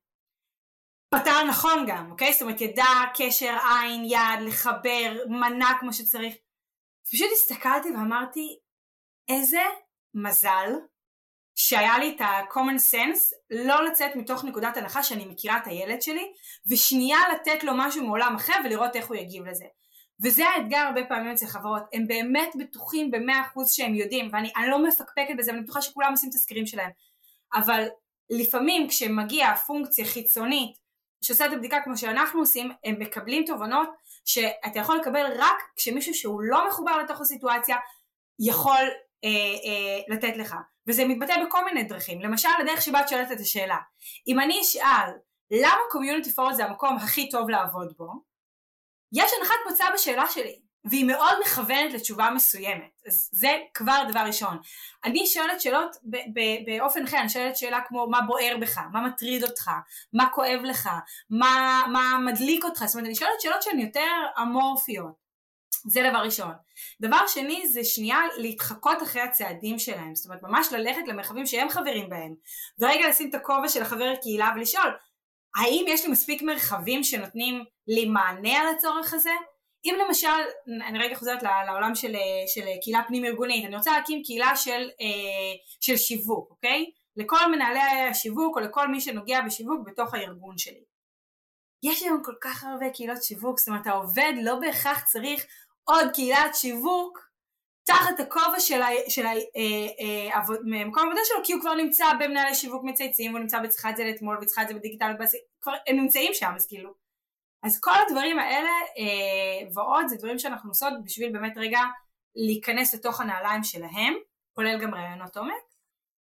[1.09, 2.33] פתר נכון גם, אוקיי?
[2.33, 6.35] זאת אומרת ידע קשר עין, יד, לחבר, מנה כמו שצריך.
[7.11, 8.59] פשוט הסתכלתי ואמרתי,
[9.27, 9.61] איזה
[10.13, 10.71] מזל
[11.55, 16.33] שהיה לי את ה-common sense לא לצאת מתוך נקודת הנחה שאני מכירה את הילד שלי
[16.69, 19.65] ושנייה לתת לו משהו מעולם אחר ולראות איך הוא יגיב לזה.
[20.23, 24.83] וזה האתגר הרבה פעמים אצל חברות, הם באמת בטוחים במאה אחוז שהם יודעים ואני לא
[24.83, 26.91] מפקפקת בזה ואני בטוחה שכולם עושים את הסקרים שלהם
[27.53, 27.87] אבל
[28.29, 30.77] לפעמים כשמגיעה פונקציה חיצונית
[31.21, 33.89] שעושה את הבדיקה כמו שאנחנו עושים הם מקבלים תובנות
[34.25, 37.77] שאתה יכול לקבל רק כשמישהו שהוא לא מחובר לתוך הסיטואציה
[38.39, 38.89] יכול
[39.23, 40.55] אה, אה, לתת לך.
[40.87, 42.21] וזה מתבטא בכל מיני דרכים.
[42.21, 43.77] למשל הדרך שבה את שואלת את השאלה.
[44.27, 45.09] אם אני אשאל
[45.51, 48.07] למה קומיוניטי פורט זה המקום הכי טוב לעבוד בו?
[49.13, 53.01] יש הנחת מוצא בשאלה שלי והיא מאוד מכוונת לתשובה מסוימת.
[53.07, 54.57] אז זה כבר דבר ראשון.
[55.05, 55.95] אני שואלת שאלות
[56.65, 58.77] באופן אחר אני שואלת שאלה כמו מה בוער בך?
[58.91, 59.71] מה מטריד אותך?
[60.13, 60.89] מה כואב לך?
[61.29, 62.83] מה, מה מדליק אותך?
[62.85, 65.27] זאת אומרת אני שואלת שאלות שהן יותר אמורפיות.
[65.85, 66.51] זה דבר ראשון.
[67.01, 72.09] דבר שני זה שנייה להתחקות אחרי הצעדים שלהם, זאת אומרת ממש ללכת למרחבים שהם חברים
[72.09, 72.35] בהם,
[72.79, 74.95] ורגע לשים את הכובע של החבר הקהילה ולשאול,
[75.55, 79.31] האם יש לי מספיק מרחבים שנותנים לי מענה על הצורך הזה?
[79.87, 80.27] אם למשל,
[80.87, 82.15] אני רגע חוזרת לעולם של,
[82.47, 86.91] של קהילה פנים ארגונית, אני רוצה להקים קהילה של, אה, של שיווק, אוקיי?
[87.15, 90.83] לכל מנהלי השיווק או לכל מי שנוגע בשיווק בתוך הארגון שלי.
[91.83, 95.45] יש היום כל כך הרבה קהילות שיווק, זאת אומרת העובד לא בהכרח צריך
[95.83, 97.27] עוד קהילת שיווק
[97.87, 102.05] תחת הכובע של, ה, של ה, אה, אה, מקום העבודה שלו כי הוא כבר נמצא
[102.19, 105.11] במנהלי שיווק מצייצים הוא נמצא בצריכה את זה לאתמול וצריכה את זה בדיגיטל
[105.61, 107.06] כבר הם נמצאים שם אז כאילו
[107.63, 111.79] אז כל הדברים האלה אה, ועוד זה דברים שאנחנו עושות בשביל באמת רגע
[112.35, 114.13] להיכנס לתוך הנעליים שלהם
[114.53, 115.53] כולל גם רעיונות עומק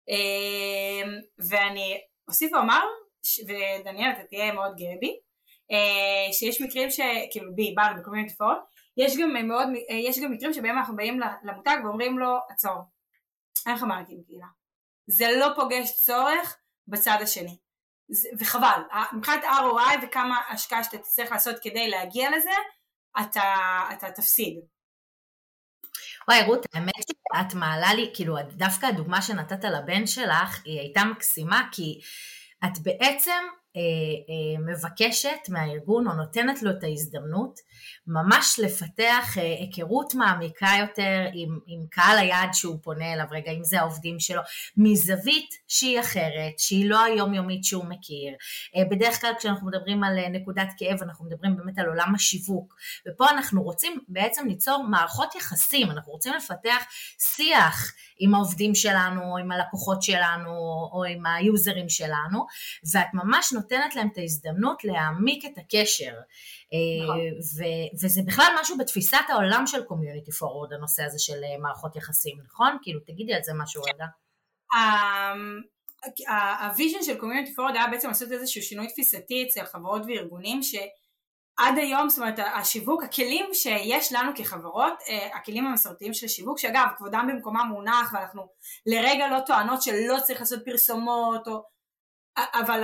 [0.09, 1.11] אה,
[1.49, 2.81] ואני אוסיף ואומר
[3.47, 5.19] ודניאל אתה תהיה מאוד גאה בי
[5.71, 8.57] אה, שיש מקרים שכאילו בי בר בקומיוניטי פורט
[8.97, 12.81] יש גם, מאוד, יש גם מקרים שבהם אנחנו באים למותג ואומרים לו עצור,
[13.67, 14.47] אין לך מה להקים קהילה.
[15.07, 17.57] זה לא פוגש צורך בצד השני.
[18.39, 18.81] וחבל,
[19.13, 22.51] מבחינת ROI וכמה השקעה שאתה תצטרך לעשות כדי להגיע לזה,
[23.21, 23.53] אתה,
[23.93, 24.59] אתה תפסיד.
[26.27, 31.67] וואי רות, האמת שאת מעלה לי, כאילו דווקא הדוגמה שנתת לבן שלך היא הייתה מקסימה
[31.71, 31.99] כי
[32.65, 33.43] את בעצם
[34.67, 37.59] מבקשת מהארגון או נותנת לו את ההזדמנות
[38.07, 43.63] ממש לפתח אה, היכרות מעמיקה יותר עם, עם קהל היעד שהוא פונה אליו, רגע אם
[43.63, 44.41] זה העובדים שלו,
[44.77, 48.33] מזווית שהיא אחרת, שהיא לא היומיומית שהוא מכיר.
[48.91, 52.75] בדרך כלל כשאנחנו מדברים על נקודת כאב אנחנו מדברים באמת על עולם השיווק,
[53.07, 56.83] ופה אנחנו רוצים בעצם ליצור מערכות יחסים, אנחנו רוצים לפתח
[57.19, 60.51] שיח עם העובדים שלנו, או עם הלקוחות שלנו,
[60.91, 62.45] או עם היוזרים שלנו,
[62.93, 66.13] ואת ממש נותנת להם את ההזדמנות להעמיק את הקשר.
[67.03, 67.19] נכון.
[67.57, 72.37] ו- וזה בכלל משהו בתפיסת העולם של קומיוניטי פורוורד, הנושא הזה של אה, מערכות יחסים,
[72.45, 72.77] נכון?
[72.81, 74.05] כאילו, תגידי על זה משהו רגע.
[74.75, 75.61] אמ,
[76.61, 80.75] ה vision של Community Forward היה בעצם לעשות איזשהו שינוי תפיסתי אצל חברות וארגונים ש...
[81.57, 86.87] עד היום, זאת אומרת, השיווק, הכלים שיש לנו כחברות, אה, הכלים המסורתיים של שיווק, שאגב,
[86.97, 88.47] כבודם במקומם מונח, ואנחנו
[88.85, 91.63] לרגע לא טוענות שלא צריך לעשות פרסומות, או...
[92.37, 92.83] אבל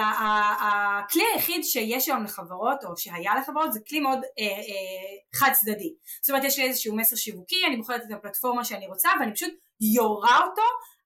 [0.60, 5.94] הכלי היחיד שיש היום לחברות, או שהיה לחברות, זה כלי מאוד אה, אה, חד צדדי.
[6.22, 9.54] זאת אומרת, יש לי איזשהו מסר שיווקי, אני בוחרת את הפלטפורמה שאני רוצה, ואני פשוט
[9.94, 10.62] יורה אותו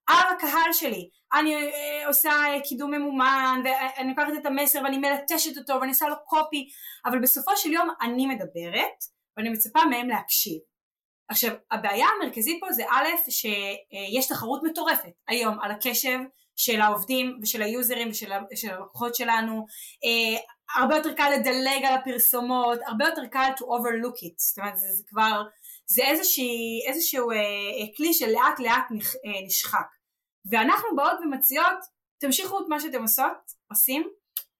[0.06, 1.08] על הקהל שלי.
[1.32, 2.32] אני אה, עושה
[2.64, 6.68] קידום ממומן, ואני לוקחת את המסר ואני מלטשת אותו ואני עושה לו קופי,
[7.06, 8.98] אבל בסופו של יום אני מדברת,
[9.36, 10.58] ואני מצפה מהם להקשיב.
[11.28, 16.18] עכשיו, הבעיה המרכזית פה זה א', שיש תחרות מטורפת היום על הקשב
[16.56, 19.66] של העובדים ושל היוזרים ושל הלקוחות שלנו,
[20.04, 20.40] אה,
[20.76, 24.86] הרבה יותר קל לדלג על הפרסומות, הרבה יותר קל to overlook it, זאת אומרת זה,
[24.92, 25.42] זה כבר,
[25.86, 26.44] זה איזשהו,
[26.88, 29.86] איזשהו אה, אה, כלי שלאט לאט נח, אה, נשחק.
[30.50, 31.78] ואנחנו באות ומציעות,
[32.18, 34.08] תמשיכו את מה שאתם עושות, עושים,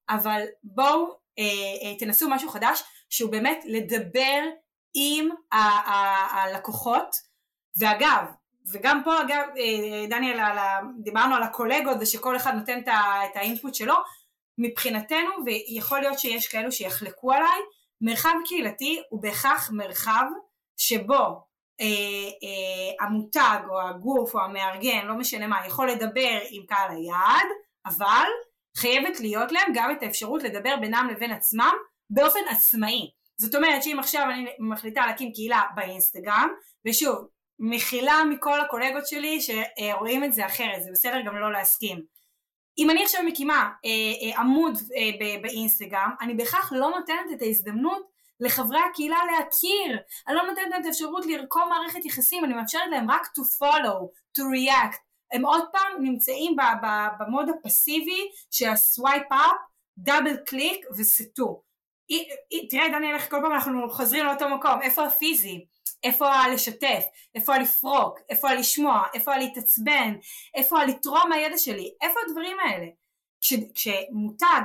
[0.08, 1.06] אבל בואו
[1.38, 1.44] אה,
[1.82, 4.40] אה, תנסו משהו חדש שהוא באמת לדבר
[4.94, 5.28] עם
[6.32, 7.16] הלקוחות,
[7.76, 8.24] ואגב,
[8.72, 10.38] וגם פה אגב, אה, דניאל,
[10.98, 13.94] דיברנו על הקולגות ושכל אחד נותן את האינפוט שלו,
[14.58, 17.60] מבחינתנו, ויכול להיות שיש כאלו שיחלקו עליי,
[18.00, 20.24] מרחב קהילתי הוא בהכרח מרחב
[20.76, 21.86] שבו אה,
[22.42, 27.46] אה, המותג או הגוף או המארגן, לא משנה מה, יכול לדבר עם קהל היעד,
[27.86, 28.26] אבל
[28.76, 31.72] חייבת להיות להם גם את האפשרות לדבר בינם לבין עצמם
[32.10, 33.10] באופן עצמאי.
[33.36, 36.48] זאת אומרת שאם עכשיו אני מחליטה להקים קהילה באינסטגרם,
[36.86, 42.02] ושוב, מחילה מכל הקולגות שלי שרואים את זה אחרת, זה בסדר גם לא להסכים.
[42.78, 43.90] אם אני עכשיו מקימה אה,
[44.22, 50.42] אה, עמוד אה, באינסטגרם, אני בהכרח לא נותנת את ההזדמנות לחברי הקהילה להכיר, אני לא
[50.42, 54.06] נותנת להם את האפשרות לרקום מערכת יחסים, אני מאפשרת להם רק to follow,
[54.38, 54.98] to react,
[55.32, 56.56] הם עוד פעם נמצאים
[57.18, 59.56] ב mode הפסיבי של ה swipe up,
[59.98, 61.62] double click וסטו.
[62.70, 65.66] תראה דניאל איך כל פעם אנחנו חוזרים לאותו מקום, איפה הפיזי?
[66.04, 70.14] איפה הלשתף, איפה הלפרוק, איפה הלשמוע, איפה הלהתעצבן,
[70.54, 72.86] איפה הלתרום מהידע שלי, איפה הדברים האלה?
[73.40, 74.60] כש, כשמותג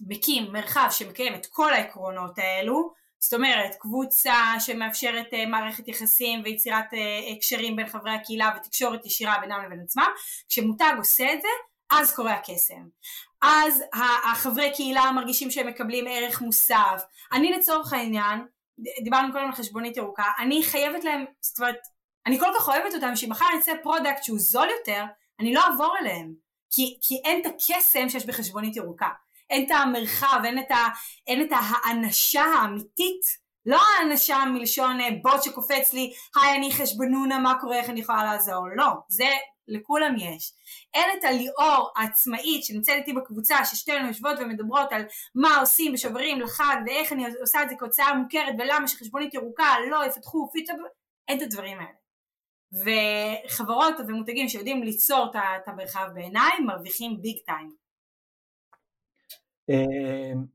[0.00, 6.92] מקים מרחב שמקיים את כל העקרונות האלו, זאת אומרת קבוצה שמאפשרת uh, מערכת יחסים ויצירת
[6.92, 10.10] uh, הקשרים בין חברי הקהילה ותקשורת ישירה בינם לבין עצמם,
[10.48, 11.48] כשמותג עושה את זה
[11.90, 12.88] אז קורה הקסם.
[13.42, 13.82] אז
[14.32, 17.02] החברי קהילה מרגישים שהם מקבלים ערך מוסף.
[17.32, 18.46] אני לצורך העניין
[19.04, 21.78] דיברנו קודם על חשבונית ירוקה, אני חייבת להם, זאת אומרת,
[22.26, 25.04] אני כל כך אוהבת אותם שמחר יצא product שהוא זול יותר,
[25.40, 26.34] אני לא אעבור אליהם,
[26.70, 29.08] כי, כי אין את הקסם שיש בחשבונית ירוקה,
[29.50, 30.86] אין את המרחב, אין את, ה,
[31.26, 37.76] אין את האנשה האמיתית, לא האנשה מלשון בוט שקופץ לי, היי אני חשבונונה, מה קורה,
[37.76, 39.28] איך אני יכולה לעזור, לא, זה
[39.68, 40.52] לכולם יש.
[40.94, 45.02] אין את הליאור העצמאית שנמצאת איתי בקבוצה ששתינו יושבות ומדברות על
[45.34, 50.06] מה עושים בשוברים לחג ואיך אני עושה את זה כהוצאה מוכרת ולמה שחשבונית ירוקה לא
[50.06, 50.72] יפתחו feature,
[51.28, 52.04] אין את הדברים האלה.
[52.74, 57.84] וחברות ומותגים שיודעים ליצור את המרחב בעיניי מרוויחים ביג טיים.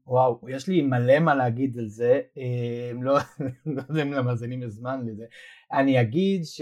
[0.07, 3.17] וואו, יש לי מלא מה להגיד על זה, אמ, לא,
[3.75, 5.25] לא יודע אם למאזינים יש זמן לזה.
[5.73, 6.61] אני אגיד ש...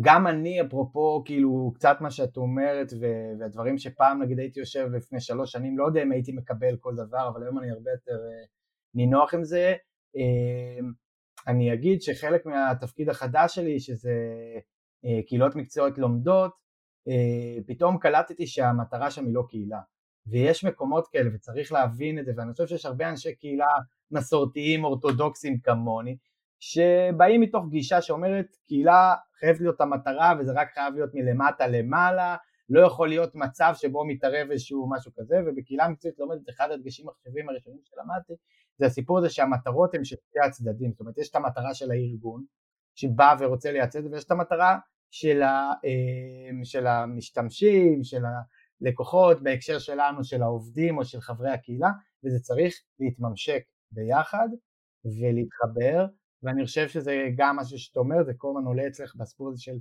[0.00, 5.52] גם אני אפרופו כאילו קצת מה שאת אומרת והדברים שפעם נגיד הייתי יושב לפני שלוש
[5.52, 8.46] שנים לא יודע אם הייתי מקבל כל דבר אבל היום אני הרבה יותר אה,
[8.94, 9.74] נינוח עם זה.
[10.16, 10.92] אמ,
[11.46, 14.14] אני אגיד שחלק מהתפקיד החדש שלי שזה
[15.04, 16.52] אה, קהילות מקצועיות לומדות
[17.08, 19.80] אה, פתאום קלטתי שהמטרה שם היא לא קהילה.
[20.26, 23.66] ויש מקומות כאלה וצריך להבין את זה ואני חושב שיש הרבה אנשי קהילה
[24.10, 26.16] מסורתיים אורתודוקסים כמוני
[26.60, 32.36] שבאים מתוך גישה שאומרת קהילה חייבת להיות המטרה וזה רק חייב להיות מלמטה למעלה,
[32.68, 35.36] לא יכול להיות מצב שבו מתערב איזשהו משהו כזה.
[35.46, 38.32] ובקהילה מקצועית לומדת אחד הדגשים החשובים הראשונים שלמדתי
[38.78, 42.44] זה הסיפור הזה שהמטרות הן של שתי הצדדים, זאת אומרת יש את המטרה של הארגון
[42.94, 44.78] שבא ורוצה לייצא את זה ויש את המטרה
[45.10, 48.22] של, ה, אה, של המשתמשים, של
[48.82, 51.88] הלקוחות, בהקשר שלנו של העובדים או של חברי הקהילה
[52.24, 54.48] וזה צריך להתממשק ביחד
[55.04, 56.06] ולהתחבר
[56.42, 59.78] ואני חושב שזה גם משהו שאת אומרת, זה כל הזמן עולה אצלך בסיפור הזה של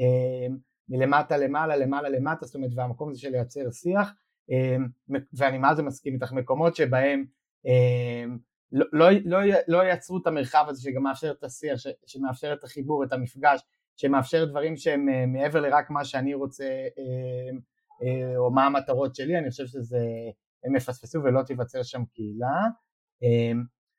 [0.00, 0.54] אה,
[0.88, 4.12] מלמטה למעלה, למעלה למטה, זאת אומרת, והמקום הזה של לייצר שיח,
[4.50, 4.76] אה,
[5.32, 7.24] ואני מה זה מסכים איתך, מקומות שבהם
[7.66, 8.24] אה,
[8.72, 12.64] לא, לא, לא, לא יצרו את המרחב הזה שגם מאפשר את השיח, ש, שמאפשר את
[12.64, 13.60] החיבור, את המפגש,
[13.96, 17.58] שמאפשר דברים שהם אה, מעבר לרק מה שאני רוצה אה,
[18.02, 19.98] אה, או מה המטרות שלי, אני חושב שזה,
[20.64, 22.68] הם יפספסו ולא תיווצר שם קהילה.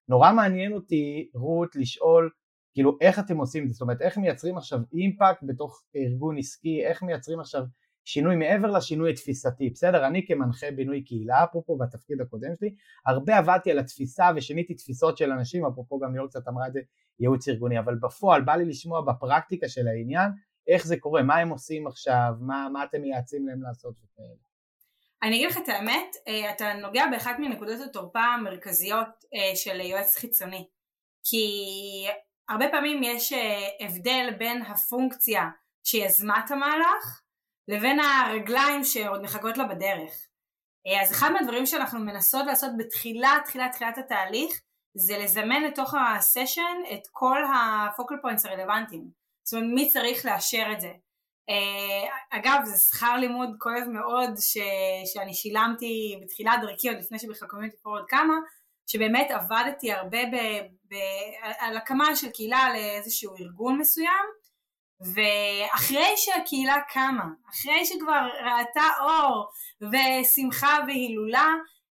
[0.09, 2.29] נורא מעניין אותי, רות, לשאול,
[2.73, 3.73] כאילו, איך אתם עושים את זה?
[3.73, 7.63] זאת אומרת, איך מייצרים עכשיו אימפקט בתוך ארגון עסקי, איך מייצרים עכשיו
[8.05, 10.07] שינוי מעבר לשינוי התפיסתי, בסדר?
[10.07, 15.31] אני כמנחה בינוי קהילה, אפרופו בתפקיד הקודם שלי, הרבה עבדתי על התפיסה ושיניתי תפיסות של
[15.31, 16.79] אנשים, אפרופו גם ליאור קצת אמרה את זה,
[17.19, 20.31] ייעוץ ארגוני, אבל בפועל בא לי לשמוע בפרקטיקה של העניין,
[20.67, 24.52] איך זה קורה, מה הם עושים עכשיו, מה, מה אתם מייעצים להם לעשות וכאלה.
[25.23, 30.17] אני אגיד לך את האמת, אה, אתה נוגע באחת מנקודות התורפה המרכזיות אה, של יועץ
[30.17, 30.67] חיצוני.
[31.23, 31.45] כי
[32.49, 35.43] הרבה פעמים יש אה, הבדל בין הפונקציה
[35.83, 37.21] שיזמה את המהלך
[37.67, 40.27] לבין הרגליים שעוד מחכות לה בדרך.
[41.01, 44.61] אז אחד מהדברים שאנחנו מנסות לעשות בתחילת תחילת תחילת התהליך
[44.97, 49.07] זה לזמן לתוך הסשן את כל ה focal points הרלוונטיים.
[49.47, 50.91] זאת אומרת מי צריך לאשר את זה
[52.29, 54.57] אגב זה שכר לימוד כואב מאוד ש,
[55.13, 58.33] שאני שילמתי בתחילת דרכי עוד לפני שבכלל Community Forward כמה
[58.87, 60.35] שבאמת עבדתי הרבה ב,
[60.87, 60.95] ב,
[61.59, 64.25] על הקמה של קהילה לאיזשהו ארגון מסוים
[65.01, 69.49] ואחרי שהקהילה קמה, אחרי שכבר ראתה אור
[69.81, 71.47] ושמחה והילולה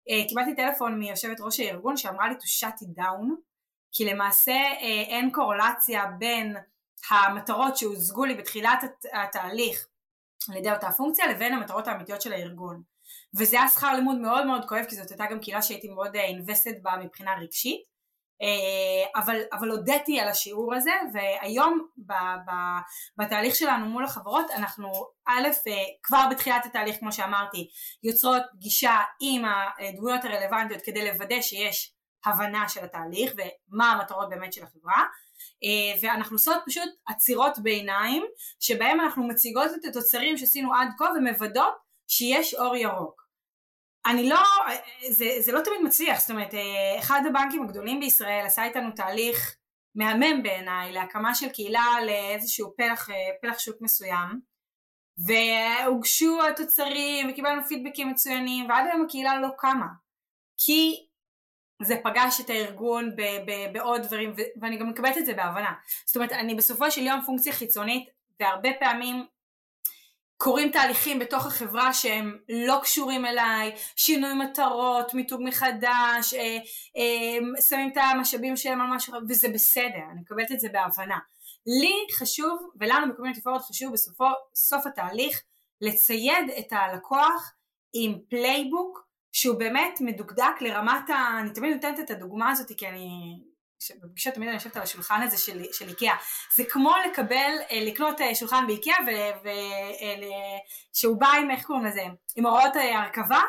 [0.08, 3.26] uh, קיבלתי טלפון מיושבת ראש הארגון שאמרה לי to shut it down,
[3.92, 6.56] כי למעשה uh, אין קורלציה בין
[7.10, 9.86] המטרות שהוצגו לי בתחילת הת- התהליך
[10.50, 12.82] על ידי אותה פונקציה לבין המטרות האמיתיות של הארגון.
[13.38, 16.82] וזה היה שכר לימוד מאוד מאוד כואב כי זאת הייתה גם קהילה שהייתי מאוד invested
[16.82, 17.92] בה מבחינה רגשית
[18.42, 22.12] אה, אבל, אבל הודיתי על השיעור הזה והיום ב,
[22.46, 22.50] ב,
[23.16, 24.88] בתהליך שלנו מול החברות אנחנו
[25.26, 27.68] א' אה, כבר בתחילת התהליך כמו שאמרתי
[28.02, 29.42] יוצרות פגישה עם
[29.78, 35.06] הדמויות הרלוונטיות כדי לוודא שיש הבנה של התהליך ומה המטרות באמת של החברה אה,
[36.02, 38.24] ואנחנו עושות פשוט עצירות ביניים
[38.60, 41.74] שבהם אנחנו מציגות את התוצרים שעשינו עד כה ומוודאות
[42.08, 43.22] שיש אור ירוק.
[44.06, 44.42] אני לא,
[45.10, 46.54] זה, זה לא תמיד מצליח, זאת אומרת,
[46.98, 49.56] אחד הבנקים הגדולים בישראל עשה איתנו תהליך
[49.94, 53.08] מהמם בעיניי להקמה של קהילה לאיזשהו פלח,
[53.42, 54.40] פלח שוק מסוים
[55.26, 59.86] והוגשו התוצרים וקיבלנו פידבקים מצוינים ועד היום הקהילה לא קמה.
[60.58, 61.06] כי
[61.84, 65.72] זה פגש את הארגון ב, ב, בעוד דברים ו, ואני גם מקבלת את זה בהבנה
[66.06, 68.08] זאת אומרת אני בסופו של יום פונקציה חיצונית
[68.40, 69.26] והרבה פעמים
[70.42, 76.58] קורים תהליכים בתוך החברה שהם לא קשורים אליי, שינוי מטרות, מיתוג מחדש, אה,
[76.96, 81.18] אה, שמים את המשאבים שלהם על משהו, וזה בסדר, אני מקבלת את זה בהבנה.
[81.66, 85.42] לי חשוב, ולנו ב Community Forward חשוב בסוף התהליך,
[85.80, 87.52] לצייד את הלקוח
[87.92, 91.40] עם playbook שהוא באמת מדוקדק לרמת ה...
[91.40, 93.38] אני תמיד נותנת את הדוגמה הזאת כי אני
[93.90, 96.16] בפגישה תמיד אני יושבת על השולחן הזה של, של איקאה,
[96.52, 98.96] זה כמו לקבל, אה, לקנות אה, שולחן באיקאה
[100.94, 102.02] ושהוא בא עם, איך קוראים לזה,
[102.36, 103.40] עם הוראות אה, הרכבה,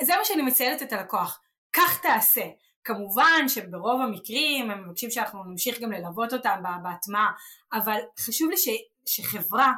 [0.00, 1.40] זה מה שאני מציינת את הלקוח,
[1.72, 2.44] כך תעשה.
[2.84, 7.32] כמובן שברוב המקרים הם מבקשים שאנחנו נמשיך גם ללוות אותם בהטמעה,
[7.72, 8.68] אבל חשוב לי ש,
[9.06, 9.72] שחברה,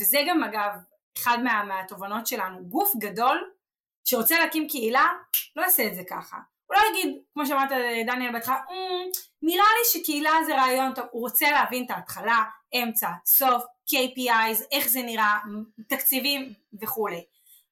[0.00, 0.70] וזה גם אגב
[1.18, 3.51] אחד מה, מהתובנות שלנו, גוף גדול
[4.04, 5.06] שרוצה להקים קהילה,
[5.56, 6.36] לא יעשה את זה ככה.
[6.66, 7.70] הוא לא יגיד, כמו שאמרת
[8.06, 13.08] דניאל בהתחלה, mm, נראה לי שקהילה זה רעיון טוב, הוא רוצה להבין את ההתחלה, אמצע,
[13.26, 15.38] סוף, KPIs, איך זה נראה,
[15.88, 17.24] תקציבים וכולי.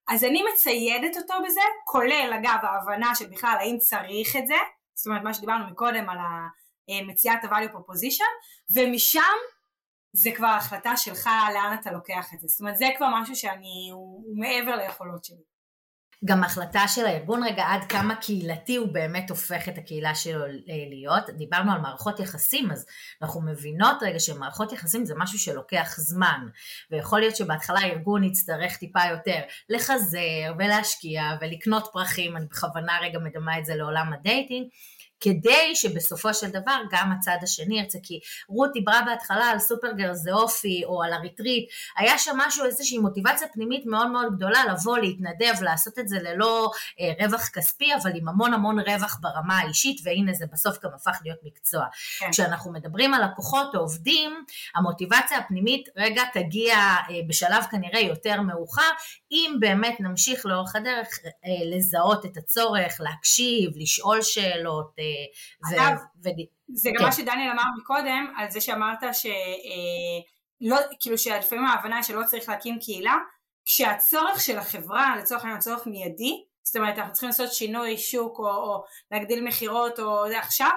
[0.08, 4.54] אז אני מציידת אותו בזה, כולל אגב ההבנה של בכלל האם צריך את זה,
[4.94, 6.18] זאת אומרת מה שדיברנו מקודם על
[7.06, 8.30] מציאת ה-value proposition,
[8.74, 9.36] ומשם
[10.12, 12.48] זה כבר החלטה שלך לאן אתה לוקח את זה.
[12.48, 15.49] זאת אומרת זה כבר משהו שאני, הוא, הוא מעבר ליכולות שלי.
[16.24, 21.30] גם החלטה של הארגון רגע עד כמה קהילתי הוא באמת הופך את הקהילה שלו להיות.
[21.30, 22.86] דיברנו על מערכות יחסים, אז
[23.22, 26.48] אנחנו מבינות רגע שמערכות יחסים זה משהו שלוקח זמן,
[26.90, 33.58] ויכול להיות שבהתחלה הארגון יצטרך טיפה יותר לחזר ולהשקיע ולקנות פרחים, אני בכוונה רגע מדמה
[33.58, 34.68] את זה לעולם ה dating,
[35.20, 40.32] כדי שבסופו של דבר גם הצד השני ירצה, כי רות דיברה בהתחלה על סופרגר זה
[40.32, 45.62] אופי או על הריטריט, היה שם משהו, איזושהי מוטיבציה פנימית מאוד מאוד גדולה לבוא, להתנדב,
[45.62, 50.32] לעשות את זה ללא אה, רווח כספי, אבל עם המון המון רווח ברמה האישית, והנה
[50.32, 51.84] זה בסוף גם הפך להיות מקצוע.
[52.18, 52.30] כן.
[52.32, 58.90] כשאנחנו מדברים על לקוחות או עובדים, המוטיבציה הפנימית רגע תגיע אה, בשלב כנראה יותר מאוחר,
[59.32, 65.04] אם באמת נמשיך לאורך הדרך אה, לזהות את הצורך, להקשיב, לשאול שאלות, אה,
[65.72, 66.28] אגב, ו...
[66.74, 67.04] זה גם כן.
[67.04, 69.26] מה שדניאל אמר מקודם, על זה שאמרת ש...
[70.60, 73.16] לא, כאילו שלפעמים ההבנה היא שלא צריך להקים קהילה,
[73.64, 78.46] כשהצורך של החברה, לצורך העניין הצורך מיידי, זאת אומרת אנחנו צריכים לעשות שינוי שוק או,
[78.46, 80.70] או להגדיל מכירות או זה עכשיו,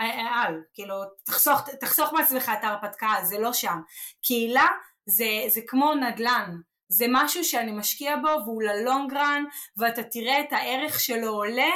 [0.00, 3.80] אל, כאילו תחסוך, תחסוך מעצמך את ההרפתקה, זה לא שם.
[4.22, 4.66] קהילה
[5.06, 6.56] זה, זה כמו נדל"ן,
[6.88, 9.44] זה משהו שאני משקיע בו והוא ללונגרן
[9.76, 11.70] ואתה תראה את הערך שלו עולה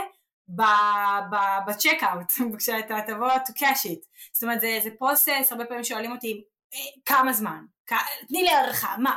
[1.67, 4.05] בצ'קאוט, כשאתה תבוא to cash it.
[4.33, 7.65] זאת אומרת זה, זה פרוסס, הרבה פעמים שואלים אותי אה, כמה זמן,
[8.29, 9.17] תני לי הערכה, מה?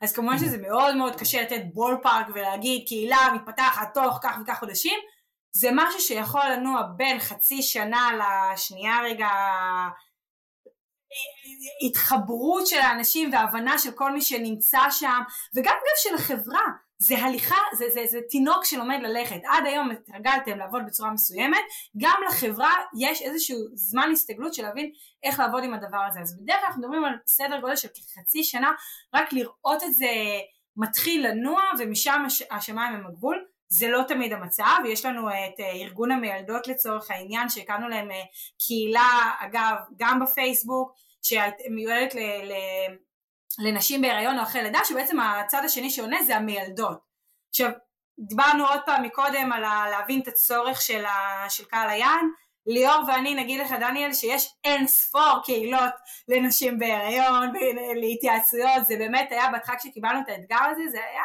[0.00, 4.58] אז כמובן שזה מאוד מאוד קשה לתת בול פארק ולהגיד קהילה מתפתחת תוך כך וכך
[4.58, 4.98] חודשים,
[5.52, 9.28] זה משהו שיכול לנוע בין חצי שנה לשנייה רגע
[11.86, 15.20] התחברות של האנשים והבנה של כל מי שנמצא שם
[15.54, 16.64] וגם גם של החברה
[17.02, 19.40] זה הליכה, זה, זה, זה תינוק שלומד ללכת.
[19.44, 21.58] עד היום התרגלתם לעבוד בצורה מסוימת.
[21.96, 26.20] גם לחברה יש איזשהו זמן הסתגלות של להבין איך לעבוד עם הדבר הזה.
[26.20, 28.72] אז בדרך כלל אנחנו מדברים על סדר גודל של כחצי שנה
[29.14, 30.06] רק לראות את זה
[30.76, 33.44] מתחיל לנוע ומשם השמיים הם הגבול.
[33.68, 38.08] זה לא תמיד המצב, יש לנו את ארגון המיילדות לצורך העניין שהקמנו להם
[38.66, 42.14] קהילה אגב גם בפייסבוק שמיועדת
[43.60, 46.98] לנשים בהיריון או אחרי לידה שבעצם הצד השני שעונה זה המיילדות.
[47.50, 47.70] עכשיו
[48.18, 52.24] דיברנו עוד פעם מקודם על להבין את הצורך של, ה, של קהל היעד
[52.66, 55.94] ליאור ואני נגיד לך דניאל שיש אין ספור קהילות
[56.28, 57.52] לנשים בהיריון
[57.94, 61.24] להתייעצויות זה באמת היה בהתחלה כשקיבלנו את האתגר הזה זה היה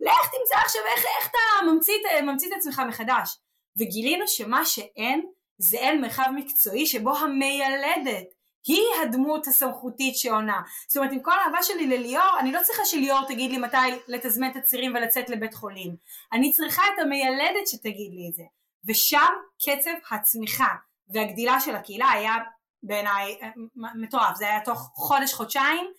[0.00, 3.38] לך תמצא עכשיו איך, איך אתה ממציא, ממציא את עצמך מחדש.
[3.76, 5.26] וגילינו שמה שאין
[5.58, 8.26] זה אין מרחב מקצועי שבו המיילדת
[8.66, 10.60] היא הדמות הסמכותית שעונה.
[10.88, 13.76] זאת אומרת, עם כל האהבה שלי לליאור, אני לא צריכה שליאור תגיד לי מתי
[14.08, 15.96] לתזמן את הצירים ולצאת לבית חולים.
[16.32, 18.42] אני צריכה את המיילדת שתגיד לי את זה.
[18.84, 19.32] ושם
[19.62, 20.74] קצב הצמיחה
[21.08, 22.34] והגדילה של הקהילה היה
[22.82, 23.48] בעיניי אה,
[23.94, 24.36] מטורף.
[24.36, 25.92] זה היה תוך חודש-חודשיים,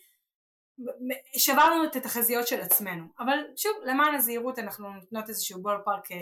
[1.38, 3.06] שברנו את התחזיות של עצמנו.
[3.20, 6.18] אבל שוב, למען הזהירות אנחנו נותנות איזשהו בול פארק אה,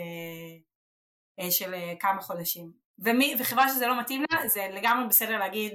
[1.40, 2.72] אה, של כמה חודשים.
[2.98, 5.72] ומי, וחברה שזה לא מתאים לה, זה לגמרי בסדר להגיד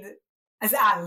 [0.61, 1.05] אז על.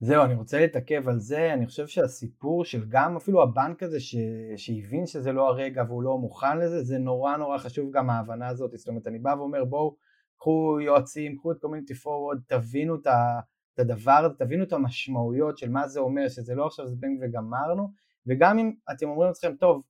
[0.00, 4.16] זהו, אני רוצה להתעכב על זה, אני חושב שהסיפור של גם אפילו הבנק הזה ש...
[4.56, 8.70] שהבין שזה לא הרגע והוא לא מוכן לזה, זה נורא נורא חשוב גם ההבנה הזאת,
[8.76, 9.96] זאת אומרת אני בא ואומר בואו
[10.38, 13.40] קחו יועצים, קחו את קומיוניטי פורוורד, תבינו את, ה...
[13.74, 17.92] את הדבר הזה, תבינו את המשמעויות של מה זה אומר, שזה לא עכשיו זבנג וגמרנו,
[18.26, 19.82] וגם אם אתם אומרים לעצמכם טוב,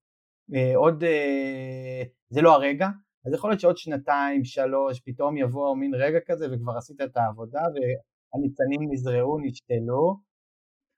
[0.54, 2.88] אה, עוד, אה, זה לא הרגע,
[3.26, 7.60] אז יכול להיות שעוד שנתיים, שלוש, פתאום יבוא מין רגע כזה וכבר עשית את העבודה
[8.34, 10.16] הניצנים נזרעו, נשתלו.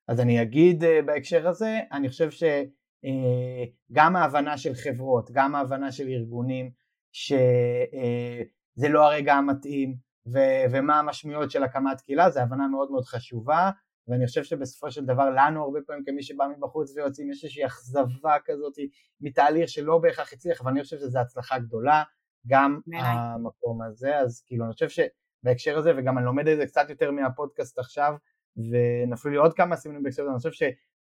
[0.09, 5.93] אז אני אגיד אה, בהקשר הזה, אני חושב שגם אה, ההבנה של חברות, גם ההבנה
[5.93, 6.71] של ארגונים,
[7.13, 13.71] שזה לא הרגע המתאים ו- ומה המשמעויות של הקמת קהילה, זו הבנה מאוד מאוד חשובה,
[14.09, 18.37] ואני חושב שבסופו של דבר לנו הרבה פעמים כמי שבא מבחוץ ויוצאים יש איזושהי אכזבה
[18.45, 18.73] כזאת
[19.21, 22.03] מתהליך שלא בהכרח הצליח, אבל אני חושב שזו הצלחה גדולה,
[22.47, 25.01] גם המקום הזה, אז כאילו אני חושב ש...
[25.43, 28.15] בהקשר הזה, וגם אני לומד את זה קצת יותר מהפודקאסט עכשיו,
[28.57, 30.51] ונפלו לי עוד כמה סימנים בהקשר הזה, אני חושב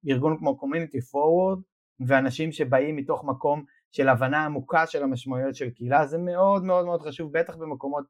[0.05, 1.61] שארגון כמו Community Forward,
[2.07, 7.03] ואנשים שבאים מתוך מקום של הבנה עמוקה של המשמעויות של קהילה, זה מאוד מאוד מאוד
[7.03, 8.05] חשוב, בטח במקומות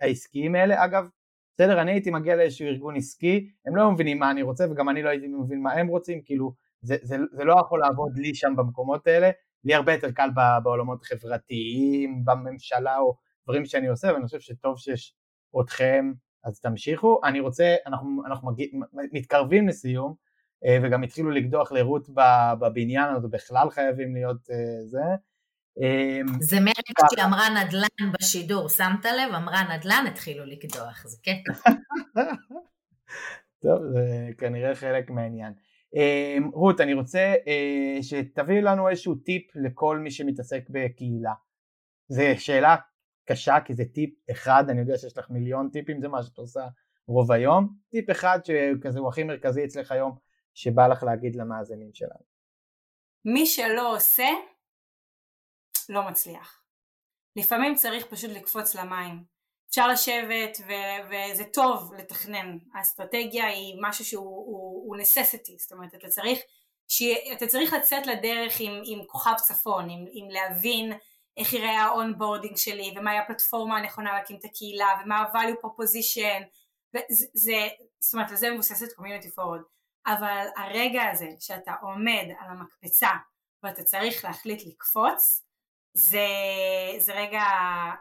[0.00, 0.84] העסקיים האלה.
[0.84, 1.06] אגב,
[1.54, 5.02] בסדר, אני הייתי מגיע לאיזשהו ארגון עסקי, הם לא מבינים מה אני רוצה, וגם אני
[5.02, 8.56] לא הייתי מבין מה הם רוצים, כאילו, זה, זה, זה לא יכול לעבוד לי שם
[8.56, 9.30] במקומות האלה,
[9.64, 10.28] לי הרבה יותר קל
[10.62, 15.16] בעולמות החברתיים, בממשלה או דברים שאני עושה, ואני חושב שטוב שיש
[15.60, 16.12] אתכם,
[16.44, 17.20] אז תמשיכו.
[17.24, 20.14] אני רוצה, אנחנו, אנחנו מגיע, מתקרבים לסיום,
[20.64, 22.08] אה, וגם התחילו לקדוח לרות
[22.58, 25.02] בבניין, אז בכלל חייבים להיות אה, זה.
[25.80, 29.34] אמ, זה מרגע שהיא אמרה נדל"ן בשידור, שמת לב?
[29.34, 31.70] אמרה נדל"ן, התחילו לקדוח, זה קטע.
[33.62, 35.52] טוב, זה כנראה חלק מהעניין.
[35.94, 41.32] אמ, רות, אני רוצה אה, שתביאי לנו איזשהו טיפ לכל מי שמתעסק בקהילה.
[42.08, 42.76] זו שאלה
[43.24, 46.66] קשה כי זה טיפ אחד, אני יודע שיש לך מיליון טיפים, זה מה שאת עושה
[47.06, 50.18] רוב היום, טיפ אחד שכזה הוא הכי מרכזי אצלך היום,
[50.54, 52.24] שבא לך להגיד למאזינים שלנו.
[53.24, 54.28] מי שלא עושה,
[55.88, 56.62] לא מצליח.
[57.36, 59.24] לפעמים צריך פשוט לקפוץ למים.
[59.70, 65.94] אפשר לשבת ו- וזה טוב לתכנן, האסטרטגיה היא משהו שהוא הוא, הוא necessity, זאת אומרת
[65.94, 66.38] אתה צריך,
[66.88, 67.02] ש...
[67.32, 70.92] אתה צריך לצאת לדרך עם, עם כוכב צפון, עם, עם להבין
[71.36, 76.42] איך יראה ה onboarding שלי ומהי הפלטפורמה הנכונה להקים את הקהילה ומה ה-value proposition
[76.94, 77.68] וזה,
[78.00, 79.62] זאת אומרת על זה מבוססת Community Forward
[80.06, 83.10] אבל הרגע הזה שאתה עומד על המקפצה
[83.62, 85.42] ואתה צריך להחליט לקפוץ
[85.94, 86.26] זה,
[86.98, 87.42] זה רגע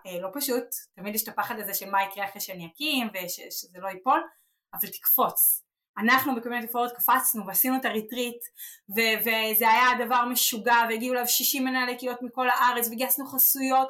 [0.05, 0.65] אה, לא פשוט,
[0.95, 4.23] תמיד יש את הפחד הזה של מה יקרה אחרי שאני אקים ושזה לא ייפול,
[4.73, 5.63] אבל תקפוץ,
[6.03, 8.43] אנחנו בקומיוניטי פורוד קפצנו ועשינו את הריטריט
[8.95, 13.89] ו- וזה היה דבר משוגע והגיעו אליו 60 מנהלי קהילות מכל הארץ וגייסנו חסויות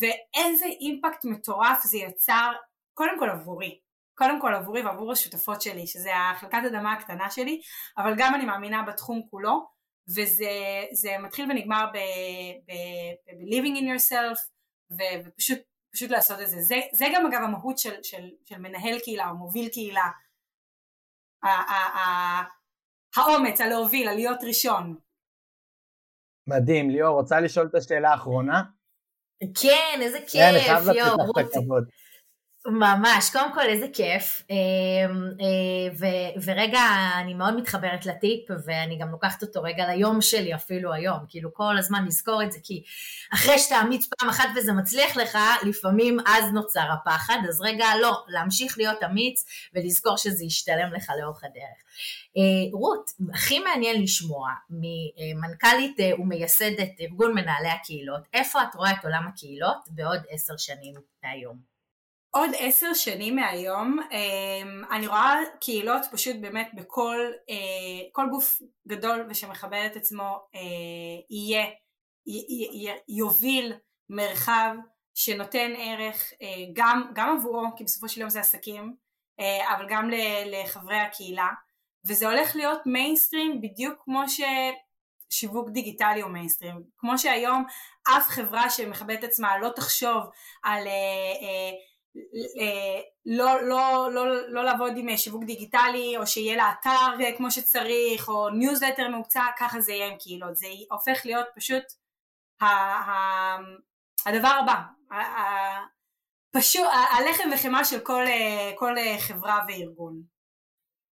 [0.00, 2.52] ואיזה אימפקט מטורף זה יצר
[2.94, 3.78] קודם כל עבורי
[4.14, 7.60] קודם כל עבורי ועבור השותפות שלי שזה החלקת אדמה הקטנה שלי
[7.98, 9.66] אבל גם אני מאמינה בתחום כולו
[10.08, 14.38] וזה מתחיל ונגמר ב-living in yourself
[14.90, 15.58] ו- ופשוט
[15.92, 16.60] פשוט לעשות את זה.
[16.60, 20.08] זה זה גם אגב המהות של, של, של מנהל קהילה או מוביל קהילה
[23.16, 24.96] האומץ, הלהוביל, הלהיות ראשון.
[26.46, 28.62] מדהים, ליאור, רוצה לשאול את השאלה האחרונה?
[29.62, 30.60] כן, איזה כיף, כן, אני
[32.70, 34.56] ממש, קודם כל איזה כיף, אמ,
[35.40, 36.80] אה, ו- ורגע
[37.20, 41.78] אני מאוד מתחברת לטיפ ואני גם לוקחת אותו רגע ליום שלי אפילו היום, כאילו כל
[41.78, 42.82] הזמן לזכור את זה, כי
[43.34, 48.24] אחרי שאתה אמיץ פעם אחת וזה מצליח לך, לפעמים אז נוצר הפחד, אז רגע לא,
[48.28, 49.44] להמשיך להיות אמיץ
[49.74, 51.78] ולזכור שזה ישתלם לך לאורך הדרך.
[52.36, 59.04] אה, רות, הכי מעניין לשמוע ממנכ"לית אה, ומייסדת ארגון מנהלי הקהילות, איפה את רואה את
[59.04, 60.94] עולם הקהילות בעוד עשר שנים
[61.24, 61.77] מהיום?
[62.30, 67.16] עוד עשר שנים מהיום אמ, אני רואה קהילות פשוט באמת בכל
[67.50, 70.60] אה, כל גוף גדול ושמכבד את עצמו אה,
[71.30, 71.66] יהיה,
[73.08, 73.72] יוביל
[74.10, 74.74] מרחב
[75.14, 78.94] שנותן ערך אה, גם, גם עבורו כי בסופו של יום זה עסקים
[79.68, 80.10] אבל גם
[80.46, 81.48] לחברי הקהילה
[82.06, 84.40] וזה הולך להיות מיינסטרים בדיוק כמו ש...
[85.30, 86.82] שיווק דיגיטלי או מיינסטרים.
[86.98, 87.64] כמו שהיום
[88.08, 90.22] אף חברה שמכבדת עצמה לא תחשוב
[90.62, 90.86] על
[93.26, 98.50] לא, לא, לא, לא לעבוד עם שיווק דיגיטלי או שיהיה לה אתר כמו שצריך או
[98.50, 101.82] ניוזלטר מהוקצע, ככה זה יהיה עם קהילות, זה הופך להיות פשוט
[102.60, 103.12] ה, ה,
[104.26, 104.74] הדבר הבא,
[106.50, 106.86] פשוט
[107.18, 108.24] הלחם וחמאה של כל,
[108.76, 110.22] כל חברה וארגון.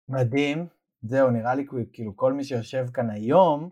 [0.08, 0.66] מדהים,
[1.02, 3.70] זהו נראה לי כאילו כל מי שיושב כאן היום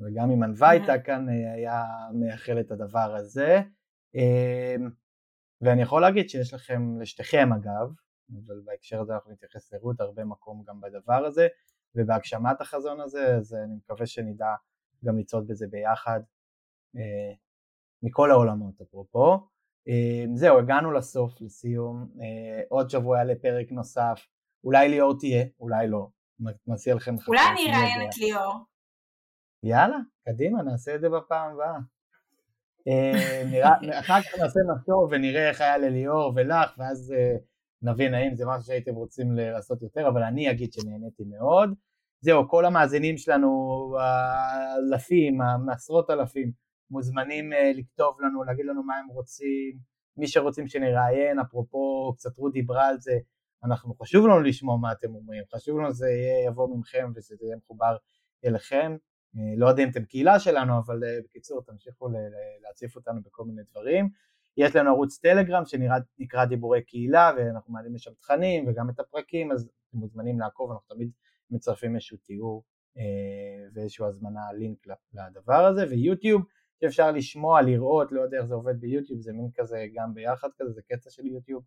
[0.00, 3.60] וגם אם ענווה הייתה כאן אה, היה מייחל את הדבר הזה
[5.60, 7.92] ואני יכול להגיד שיש לכם לשתיכם אגב
[8.46, 11.48] אבל בהקשר הזה אנחנו נתייחס לרות הרבה מקום גם בדבר הזה
[11.94, 14.54] ובהגשמת החזון הזה אז אני מקווה שנדע
[15.04, 16.20] גם לצעוד בזה ביחד
[16.96, 17.34] אה,
[18.02, 19.48] מכל העולמות אפרופו.
[19.86, 22.08] אמ, זהו הגענו לסוף לסיום.
[22.20, 24.26] אה, עוד שבוע יעלה פרק נוסף.
[24.64, 26.08] אולי ליאור תהיה אולי לא.
[26.66, 28.54] מציע לכם אולי אני אראיין את ליאור.
[29.62, 31.78] יאללה, קדימה, נעשה את זה בפעם הבאה.
[32.88, 37.36] אה, אחר כך נעשה מסור ונראה איך היה לליאור ולך, ואז אה,
[37.82, 41.74] נבין האם זה משהו שהייתם רוצים לעשות יותר, אבל אני אגיד שנהניתי מאוד.
[42.20, 43.48] זהו, כל המאזינים שלנו,
[44.00, 45.38] האלפים,
[45.72, 46.52] עשרות אלפים,
[46.90, 49.78] מוזמנים אה, לכתוב לנו, להגיד לנו מה הם רוצים,
[50.16, 53.18] מי שרוצים שנראיין, אפרופו, קצת רות דיברה על זה,
[53.64, 56.08] אנחנו, חשוב לנו לשמוע מה אתם אומרים, חשוב לנו שזה
[56.46, 57.96] יבוא ממכם ושזה יהיה מחובר
[58.44, 58.96] אליכם.
[59.36, 62.08] אה, לא יודע אם אתם קהילה שלנו, אבל אה, בקיצור תמשיכו
[62.62, 64.08] להציף אותנו בכל מיני דברים.
[64.56, 69.62] יש לנו ערוץ טלגרם שנקרא דיבורי קהילה ואנחנו מעלים לשם תכנים וגם את הפרקים אז
[69.62, 71.10] אתם מוזמנים לעקוב, אנחנו תמיד
[71.50, 72.64] מצרפים איזשהו תיאור
[72.98, 73.02] אה,
[73.74, 76.42] ואיזושהי הזמנה, לינק לדבר הזה ויוטיוב
[76.80, 80.70] שאפשר לשמוע, לראות, לא יודע איך זה עובד ביוטיוב, זה מין כזה גם ביחד כזה,
[80.72, 81.64] זה קטע של יוטיוב,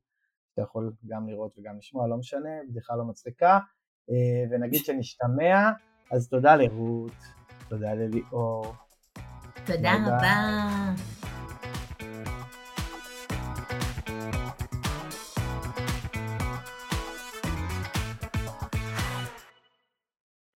[0.53, 3.59] אתה יכול גם לראות וגם לשמוע, לא משנה, בדיחה לא מצחיקה
[4.51, 5.71] ונגיד שנשתמע,
[6.11, 7.42] אז תודה לרות.
[7.73, 8.75] תודה לליאור.
[9.65, 11.12] תודה רבה.